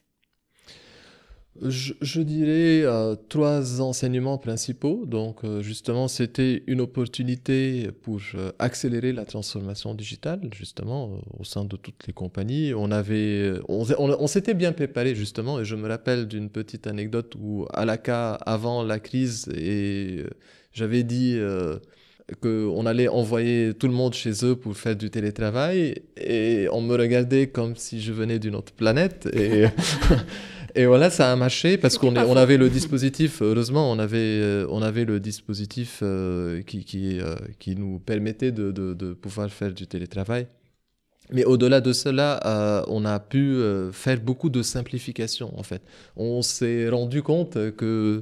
Je, 1.62 2.22
dirais 2.22 2.82
euh, 2.84 3.16
trois 3.30 3.80
enseignements 3.82 4.40
principaux. 4.40 5.06
Donc, 5.06 5.44
euh, 5.44 5.62
justement, 5.62 6.08
c'était 6.08 6.64
une 6.66 6.82
opportunité 6.82 7.92
pour 8.02 8.22
accélérer 8.58 9.12
la 9.12 9.26
transformation 9.26 9.94
digitale, 9.94 10.50
justement, 10.52 11.20
au 11.38 11.44
sein 11.44 11.66
de 11.66 11.76
toutes 11.76 12.08
les 12.08 12.14
compagnies. 12.14 12.74
On 12.74 12.90
avait, 12.90 13.54
on, 13.68 14.28
s'était 14.28 14.56
bien 14.56 14.72
préparé, 14.72 15.14
justement, 15.14 15.60
et 15.60 15.66
je 15.66 15.76
me 15.76 15.88
rappelle 15.88 16.28
d'une 16.28 16.50
petite 16.50 16.88
anecdote 16.88 17.36
où, 17.38 17.68
à 17.74 17.86
la 17.86 17.98
cas, 17.98 18.32
avant 18.34 18.82
la 18.82 19.00
crise, 19.00 19.50
et 19.56 20.24
j'avais 20.72 21.04
dit 21.04 21.38
qu'on 22.42 22.86
allait 22.86 23.08
envoyer 23.08 23.74
tout 23.74 23.88
le 23.88 23.94
monde 23.94 24.14
chez 24.14 24.46
eux 24.46 24.56
pour 24.56 24.78
faire 24.78 24.96
du 24.96 25.10
télétravail 25.10 26.02
et 26.18 26.68
on 26.72 26.82
me 26.82 26.96
regardait 26.96 27.48
comme 27.48 27.76
si 27.76 28.02
je 28.02 28.14
venais 28.14 28.40
d'une 28.40 28.56
autre 28.56 28.72
planète 28.74 29.28
et, 29.34 29.66
et 30.76 30.86
voilà 30.86 31.10
ça 31.10 31.32
a 31.32 31.36
marché 31.36 31.78
parce 31.78 31.98
qu'on 31.98 32.16
on 32.16 32.36
avait 32.38 32.58
le 32.58 32.70
dispositif 32.70 33.42
heureusement 33.42 33.92
on 33.92 34.00
avait 34.00 34.18
euh, 34.18 34.66
on 34.70 34.82
avait 34.82 35.04
le 35.04 35.20
dispositif 35.20 36.00
euh, 36.02 36.62
qui 36.62 36.86
qui, 36.86 37.20
euh, 37.20 37.36
qui 37.60 37.76
nous 37.76 38.00
permettait 38.00 38.54
de, 38.54 38.72
de, 38.72 38.94
de, 38.94 39.14
pouvoir 39.14 39.50
faire 39.50 39.74
du 39.74 39.86
télétravail 39.86 40.48
mais 41.32 41.46
au-delà 41.46 41.80
de 41.80 41.94
cela, 41.94 42.84
on 42.90 43.06
a 43.06 43.18
pu 43.18 43.58
faire 43.94 44.20
beaucoup 44.20 44.50
de 44.50 44.62
simplification 44.62 45.58
en 45.58 45.64
fait. 45.64 45.82
On 46.18 46.42
s'est 46.42 46.90
rendu 46.90 47.24
compte 47.24 47.54
que 47.78 48.20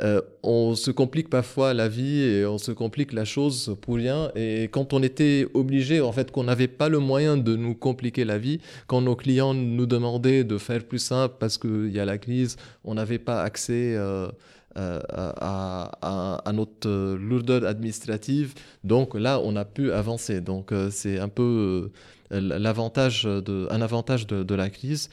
euh, 0.00 0.20
on 0.44 0.76
se 0.76 0.92
complique 0.92 1.28
parfois 1.28 1.74
la 1.74 1.88
vie 1.88 2.20
et 2.22 2.46
on 2.46 2.58
se 2.58 2.70
complique 2.70 3.12
la 3.12 3.24
chose 3.24 3.76
pour 3.80 3.96
rien. 3.96 4.30
Et 4.36 4.68
quand 4.70 4.92
on 4.92 5.02
était 5.02 5.46
obligé, 5.54 6.00
en 6.00 6.12
fait, 6.12 6.30
qu'on 6.30 6.44
n'avait 6.44 6.68
pas 6.68 6.88
le 6.88 7.00
moyen 7.00 7.36
de 7.36 7.56
nous 7.56 7.74
compliquer 7.74 8.24
la 8.24 8.38
vie, 8.38 8.60
quand 8.86 9.00
nos 9.00 9.16
clients 9.16 9.54
nous 9.54 9.86
demandaient 9.86 10.44
de 10.44 10.56
faire 10.56 10.84
plus 10.84 11.00
simple 11.00 11.34
parce 11.40 11.58
qu'il 11.58 11.90
y 11.90 11.98
a 11.98 12.04
la 12.04 12.18
crise, 12.18 12.56
on 12.84 12.94
n'avait 12.94 13.18
pas 13.18 13.42
accès 13.42 13.96
euh, 13.96 14.28
euh, 14.76 15.00
à, 15.10 16.52
notre 16.54 17.16
lourdeur 17.16 17.66
administrative. 17.66 18.54
Donc 18.84 19.16
là, 19.16 19.40
on 19.42 19.56
a 19.56 19.64
pu 19.64 19.90
avancer. 19.90 20.40
Donc 20.40 20.72
c'est 20.90 21.18
un 21.18 21.28
peu 21.28 21.90
l'avantage 22.30 23.26
un 23.26 23.80
avantage 23.80 24.28
de 24.28 24.54
la 24.54 24.70
crise. 24.70 25.10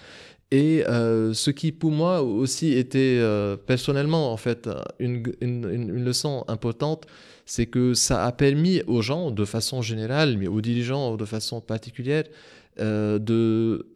Et 0.52 0.86
euh, 0.88 1.34
ce 1.34 1.50
qui 1.50 1.72
pour 1.72 1.92
moi 1.92 2.22
aussi 2.22 2.74
était 2.74 3.18
euh, 3.20 3.58
personnellement 3.58 4.32
en 4.32 4.38
fait 4.38 4.70
une, 5.00 5.24
une, 5.42 5.68
une, 5.72 6.04
leçon 6.06 6.46
importante, 6.48 7.08
c'est 7.46 7.66
que 7.66 7.94
ça 7.96 8.26
a 8.26 8.32
permis 8.32 8.82
aux 8.86 9.02
gens 9.02 9.32
de 9.32 9.44
façon 9.44 9.82
générale, 9.82 10.38
mais 10.38 10.48
aux 10.48 10.62
dirigeants 10.62 11.18
de 11.18 11.26
façon 11.26 11.62
particulière, 11.62 12.26
euh, 12.80 13.18
de 13.18 13.88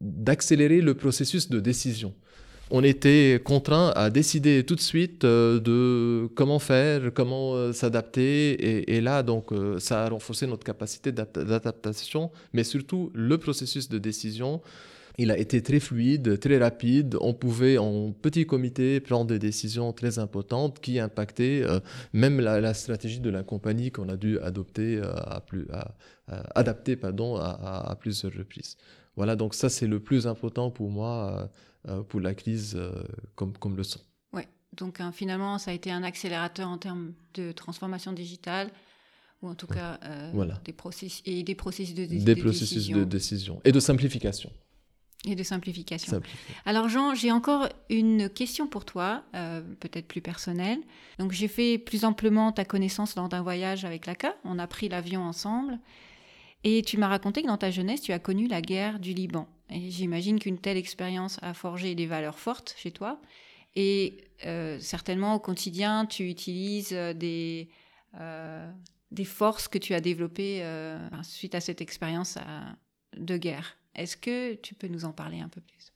d'accélérer 0.00 0.80
le 0.80 0.94
processus 0.94 1.50
de 1.50 1.60
décision. 1.60 2.14
On 2.70 2.82
était 2.82 3.38
contraint 3.44 3.92
à 3.94 4.08
décider 4.08 4.64
tout 4.64 4.76
de 4.76 4.80
suite 4.80 5.26
de 5.26 6.28
comment 6.34 6.58
faire, 6.58 7.12
comment 7.12 7.72
s'adapter, 7.74 8.52
et, 8.52 8.96
et, 8.96 9.00
là 9.02 9.22
donc 9.22 9.50
ça 9.78 10.04
a 10.04 10.08
renforcé 10.08 10.46
notre 10.46 10.64
capacité 10.64 11.12
d'adaptation, 11.12 12.30
mais 12.54 12.64
surtout 12.64 13.10
le 13.12 13.36
processus 13.36 13.90
de 13.90 13.98
décision 13.98 14.62
il 15.18 15.30
a 15.30 15.38
été 15.38 15.62
très 15.62 15.80
fluide, 15.80 16.38
très 16.38 16.58
rapide. 16.58 17.16
On 17.20 17.34
pouvait 17.34 17.78
en 17.78 18.12
petit 18.12 18.46
comité 18.46 19.00
prendre 19.00 19.26
des 19.26 19.38
décisions 19.38 19.92
très 19.92 20.18
importantes 20.18 20.80
qui 20.80 20.98
impactaient 20.98 21.62
euh, 21.62 21.80
même 22.12 22.40
la, 22.40 22.74
stratégie 22.74 23.20
de 23.20 23.30
la 23.30 23.42
compagnie 23.42 23.90
qu'on 23.90 24.08
a 24.08 24.16
dû 24.16 24.38
adopter 24.40 24.96
euh, 24.96 25.12
à 25.14 25.40
plus, 25.40 25.66
adapter 26.54 26.96
pardon, 26.96 27.36
à, 27.36 27.96
plusieurs 27.98 28.32
reprises. 28.32 28.76
Voilà, 29.16 29.36
donc 29.36 29.54
ça 29.54 29.68
c'est 29.68 29.86
le 29.86 30.00
plus 30.00 30.26
important 30.26 30.70
pour 30.70 30.90
moi 30.90 31.50
euh, 31.88 32.02
pour 32.02 32.20
la 32.20 32.34
crise 32.34 32.78
comme, 33.34 33.56
comme 33.56 33.76
leçon. 33.76 34.00
Oui, 34.32 34.42
donc 34.76 35.00
hein, 35.00 35.12
finalement 35.12 35.58
ça 35.58 35.72
a 35.72 35.74
été 35.74 35.90
un 35.90 36.02
accélérateur 36.02 36.68
en 36.68 36.78
termes 36.78 37.12
de 37.34 37.52
transformation 37.52 38.12
digitale 38.12 38.70
ou 39.42 39.48
en 39.48 39.54
tout 39.54 39.66
cas 39.66 39.98
des, 40.64 40.72
processus, 40.72 41.22
et 41.24 41.42
des 41.42 41.54
processus 41.54 41.94
de, 41.94 42.04
des 42.04 42.36
processus 42.36 42.88
de 42.88 43.04
décision 43.04 43.60
et 43.64 43.72
de 43.72 43.80
simplification. 43.80 44.52
Et 45.26 45.34
de 45.34 45.42
simplification. 45.42 46.22
Alors 46.64 46.88
Jean, 46.88 47.14
j'ai 47.14 47.30
encore 47.30 47.68
une 47.90 48.30
question 48.30 48.66
pour 48.66 48.86
toi, 48.86 49.22
euh, 49.34 49.60
peut-être 49.78 50.08
plus 50.08 50.22
personnelle. 50.22 50.80
Donc 51.18 51.32
j'ai 51.32 51.48
fait 51.48 51.76
plus 51.76 52.06
amplement 52.06 52.52
ta 52.52 52.64
connaissance 52.64 53.16
lors 53.16 53.28
d'un 53.28 53.42
voyage 53.42 53.84
avec 53.84 54.06
l'ACA. 54.06 54.34
On 54.44 54.58
a 54.58 54.66
pris 54.66 54.88
l'avion 54.88 55.22
ensemble. 55.22 55.78
Et 56.64 56.80
tu 56.80 56.96
m'as 56.96 57.08
raconté 57.08 57.42
que 57.42 57.48
dans 57.48 57.58
ta 57.58 57.70
jeunesse, 57.70 58.00
tu 58.00 58.12
as 58.12 58.18
connu 58.18 58.48
la 58.48 58.62
guerre 58.62 58.98
du 58.98 59.12
Liban. 59.12 59.46
Et 59.68 59.90
j'imagine 59.90 60.38
qu'une 60.38 60.58
telle 60.58 60.78
expérience 60.78 61.38
a 61.42 61.52
forgé 61.52 61.94
des 61.94 62.06
valeurs 62.06 62.38
fortes 62.38 62.74
chez 62.78 62.90
toi. 62.90 63.20
Et 63.76 64.24
euh, 64.46 64.78
certainement 64.80 65.34
au 65.34 65.38
quotidien, 65.38 66.06
tu 66.06 66.30
utilises 66.30 66.92
des, 66.92 67.68
euh, 68.18 68.72
des 69.10 69.26
forces 69.26 69.68
que 69.68 69.78
tu 69.78 69.92
as 69.92 70.00
développées 70.00 70.64
suite 71.22 71.54
à 71.54 71.60
cette 71.60 71.82
expérience 71.82 72.38
de 73.18 73.36
guerre. 73.36 73.76
Est-ce 73.94 74.16
que 74.16 74.54
tu 74.54 74.74
peux 74.74 74.88
nous 74.88 75.04
en 75.04 75.12
parler 75.12 75.40
un 75.40 75.48
peu 75.48 75.60
plus? 75.60 75.92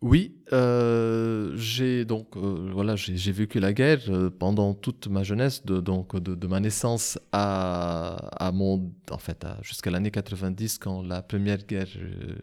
Oui, 0.00 0.36
euh, 0.52 1.56
j'ai 1.56 2.04
donc 2.04 2.36
euh, 2.36 2.70
voilà 2.72 2.94
j'ai 2.94 3.32
vécu 3.32 3.58
la 3.58 3.72
guerre 3.72 4.00
euh, 4.08 4.30
pendant 4.30 4.72
toute 4.72 5.08
ma 5.08 5.24
jeunesse, 5.24 5.66
de, 5.66 5.80
donc 5.80 6.16
de, 6.16 6.46
ma 6.46 6.60
naissance 6.60 7.18
à, 7.32 8.52
mon 8.54 8.92
en 9.10 9.18
fait 9.18 9.44
jusqu'à 9.62 9.90
l'année 9.90 10.12
90 10.12 10.78
quand 10.78 11.02
la 11.02 11.20
première 11.20 11.66
guerre 11.66 11.88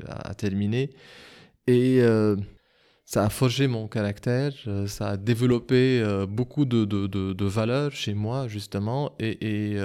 a, 0.06 0.34
terminé. 0.36 0.90
Et 1.68 2.02
ça 3.06 3.24
a 3.26 3.30
forgé 3.30 3.68
mon 3.68 3.88
caractère, 3.88 4.54
ça 4.88 5.12
a 5.12 5.18
développé 5.18 6.04
beaucoup 6.28 6.66
de, 6.66 7.46
valeurs 7.46 7.94
chez 7.94 8.14
moi 8.14 8.48
justement. 8.50 9.14
Et 9.20 9.78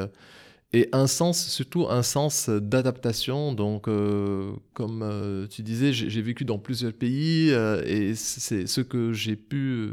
et 0.72 0.88
un 0.92 1.08
sens, 1.08 1.48
surtout 1.48 1.88
un 1.88 2.02
sens 2.02 2.48
d'adaptation. 2.48 3.52
Donc, 3.52 3.88
euh, 3.88 4.52
comme 4.72 5.02
euh, 5.02 5.48
tu 5.48 5.62
disais, 5.62 5.92
j'ai 5.92 6.22
vécu 6.22 6.44
dans 6.44 6.58
plusieurs 6.58 6.92
pays 6.92 7.50
euh, 7.50 7.82
et 7.84 8.14
c'est 8.14 8.68
ce 8.68 8.80
que 8.80 9.12
j'ai 9.12 9.34
pu, 9.34 9.90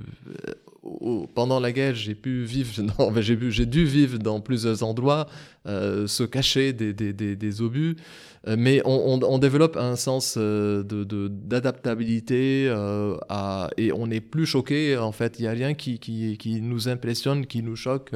pendant 1.33 1.59
la 1.59 1.71
guerre, 1.71 1.95
j'ai 1.95 2.13
pu 2.13 2.43
vivre, 2.43 2.71
j'ai 3.49 3.65
dû 3.65 3.85
vivre 3.85 4.19
dans 4.19 4.39
plusieurs 4.39 4.83
endroits, 4.83 5.25
se 5.65 6.23
cacher 6.23 6.73
des, 6.73 7.61
obus. 7.61 7.95
Mais 8.45 8.83
on, 8.85 9.39
développe 9.39 9.77
un 9.77 9.95
sens 9.95 10.37
d'adaptabilité 10.37 12.65
et 13.77 13.91
on 13.91 14.07
n'est 14.07 14.21
plus 14.21 14.45
choqué. 14.45 14.95
En 14.95 15.11
fait, 15.11 15.39
il 15.39 15.41
n'y 15.41 15.47
a 15.47 15.51
rien 15.51 15.73
qui, 15.73 16.59
nous 16.61 16.87
impressionne, 16.87 17.47
qui 17.47 17.63
nous 17.63 17.75
choque. 17.75 18.11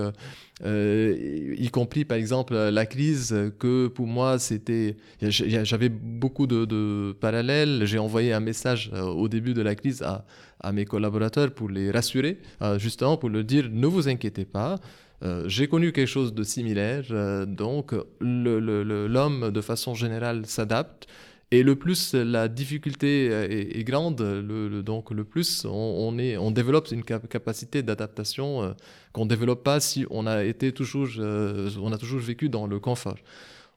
Y 0.63 1.69
compris 1.71 2.05
par 2.05 2.17
exemple 2.17 2.53
la 2.53 2.85
crise 2.85 3.35
que 3.57 3.87
pour 3.87 4.05
moi 4.05 4.37
c'était 4.37 4.95
j'avais 5.21 5.89
beaucoup 5.89 6.45
de, 6.45 7.13
parallèles 7.19 7.85
j'ai 7.85 7.97
envoyé 7.97 8.31
un 8.31 8.39
message 8.39 8.91
au 8.93 9.27
début 9.27 9.53
de 9.53 9.61
la 9.61 9.75
crise 9.75 10.03
à, 10.03 10.71
mes 10.71 10.85
collaborateurs 10.85 11.51
pour 11.51 11.69
les 11.69 11.89
rassurer, 11.91 12.37
euh, 12.61 12.77
justement 12.77 13.17
pour 13.17 13.29
leur 13.29 13.43
dire 13.43 13.67
ne 13.71 13.87
vous 13.87 14.07
inquiétez 14.07 14.45
pas. 14.45 14.79
Euh, 15.23 15.43
j'ai 15.47 15.67
connu 15.67 15.91
quelque 15.91 16.07
chose 16.07 16.33
de 16.33 16.43
similaire, 16.43 17.03
euh, 17.11 17.45
donc 17.45 17.93
l'homme 18.19 19.51
de 19.51 19.61
façon 19.61 19.93
générale 19.93 20.45
s'adapte. 20.45 21.07
Et 21.53 21.63
le 21.63 21.75
plus 21.75 22.13
la 22.13 22.47
difficulté 22.47 23.25
est, 23.25 23.83
grande, 23.83 24.21
le, 24.21 24.81
donc 24.83 25.11
le 25.11 25.25
plus 25.25 25.65
on, 25.65 26.51
développe 26.51 26.89
une 26.91 27.03
capacité 27.03 27.83
d'adaptation 27.83 28.73
qu'on 29.11 29.25
ne 29.25 29.29
développe 29.29 29.61
pas 29.61 29.81
si 29.81 30.05
on 30.09 30.27
a 30.27 30.45
été 30.45 30.71
toujours, 30.71 31.09
on 31.19 31.91
a 31.91 31.97
toujours 31.97 32.21
vécu 32.21 32.47
dans 32.47 32.67
le 32.67 32.79
confort 32.79 33.17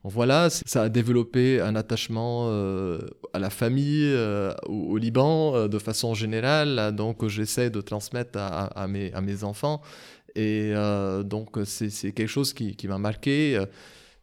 voilà, 0.07 0.51
ça 0.51 0.83
a 0.83 0.89
développé 0.89 1.59
un 1.59 1.75
attachement 1.75 2.47
euh, 2.49 2.99
à 3.33 3.39
la 3.39 3.49
famille, 3.49 4.03
euh, 4.03 4.53
au, 4.67 4.97
Liban, 4.97 5.55
euh, 5.55 5.67
de 5.67 5.79
façon 5.79 6.13
générale, 6.13 6.95
donc 6.95 7.27
j'essaie 7.27 7.71
de 7.71 7.81
transmettre 7.81 8.37
à, 8.37 8.87
mes, 8.87 9.43
enfants. 9.43 9.81
Et 10.35 10.73
donc 11.23 11.57
c'est 11.65 12.11
quelque 12.11 12.27
chose 12.27 12.53
qui, 12.53 12.87
m'a 12.87 12.99
marqué. 12.99 13.59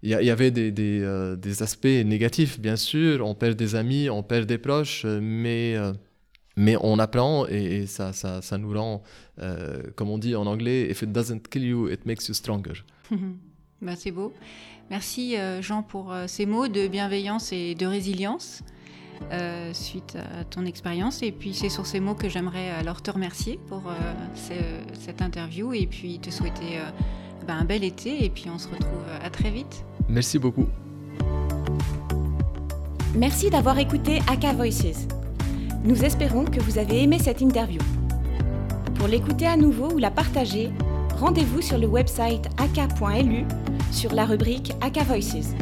Il 0.02 0.10
y, 0.10 0.30
avait 0.30 0.50
des, 0.50 1.62
aspects 1.62 1.84
négatifs, 1.84 2.58
bien 2.58 2.76
sûr. 2.76 3.24
On 3.24 3.34
perd 3.34 3.56
des 3.56 3.76
amis, 3.76 4.10
on 4.10 4.24
perd 4.24 4.46
des 4.46 4.58
proches, 4.58 5.04
mais, 5.06 5.76
on 6.58 6.98
apprend 6.98 7.46
et, 7.46 7.86
ça, 7.86 8.58
nous 8.58 8.72
rend, 8.72 9.02
comme 9.94 10.10
on 10.10 10.18
dit 10.18 10.34
en 10.34 10.46
anglais, 10.46 10.88
if 10.90 11.02
it 11.02 11.12
doesn't 11.12 11.42
kill 11.48 11.64
you, 11.64 11.88
it 11.88 12.04
makes 12.04 12.28
you 12.28 12.34
stronger. 12.34 12.84
Bah, 13.82 13.96
c'est 13.96 14.12
beau. 14.12 14.32
Merci 14.90 15.36
euh, 15.36 15.60
Jean 15.60 15.82
pour 15.82 16.12
euh, 16.12 16.26
ces 16.28 16.46
mots 16.46 16.68
de 16.68 16.86
bienveillance 16.86 17.52
et 17.52 17.74
de 17.74 17.84
résilience 17.84 18.62
euh, 19.32 19.72
suite 19.74 20.16
à 20.16 20.44
ton 20.44 20.64
expérience. 20.64 21.22
Et 21.22 21.32
puis 21.32 21.52
c'est 21.52 21.68
sur 21.68 21.84
ces 21.86 21.98
mots 21.98 22.14
que 22.14 22.28
j'aimerais 22.28 22.70
alors 22.70 23.02
te 23.02 23.10
remercier 23.10 23.58
pour 23.68 23.82
cette 24.34 25.20
interview 25.20 25.72
et 25.72 25.86
puis 25.86 26.20
te 26.20 26.30
souhaiter 26.30 26.78
ben, 27.46 27.56
un 27.56 27.64
bel 27.64 27.82
été 27.82 28.24
et 28.24 28.30
puis 28.30 28.46
on 28.54 28.58
se 28.58 28.68
retrouve 28.68 29.04
à 29.20 29.30
très 29.30 29.50
vite. 29.50 29.84
Merci 30.08 30.38
beaucoup. 30.38 30.66
Merci 33.14 33.50
d'avoir 33.50 33.78
écouté 33.78 34.20
Aka 34.30 34.52
Voices. 34.52 35.06
Nous 35.84 36.04
espérons 36.04 36.44
que 36.44 36.60
vous 36.60 36.78
avez 36.78 37.02
aimé 37.02 37.18
cette 37.18 37.40
interview. 37.40 37.80
Pour 38.94 39.08
l'écouter 39.08 39.46
à 39.46 39.56
nouveau 39.56 39.92
ou 39.92 39.98
la 39.98 40.10
partager, 40.10 40.70
rendez-vous 41.18 41.60
sur 41.60 41.78
le 41.78 41.86
website 41.86 42.46
aka.lu 42.58 43.44
sur 43.90 44.14
la 44.14 44.24
rubrique 44.24 44.72
Aka 44.80 45.02
Voices. 45.02 45.54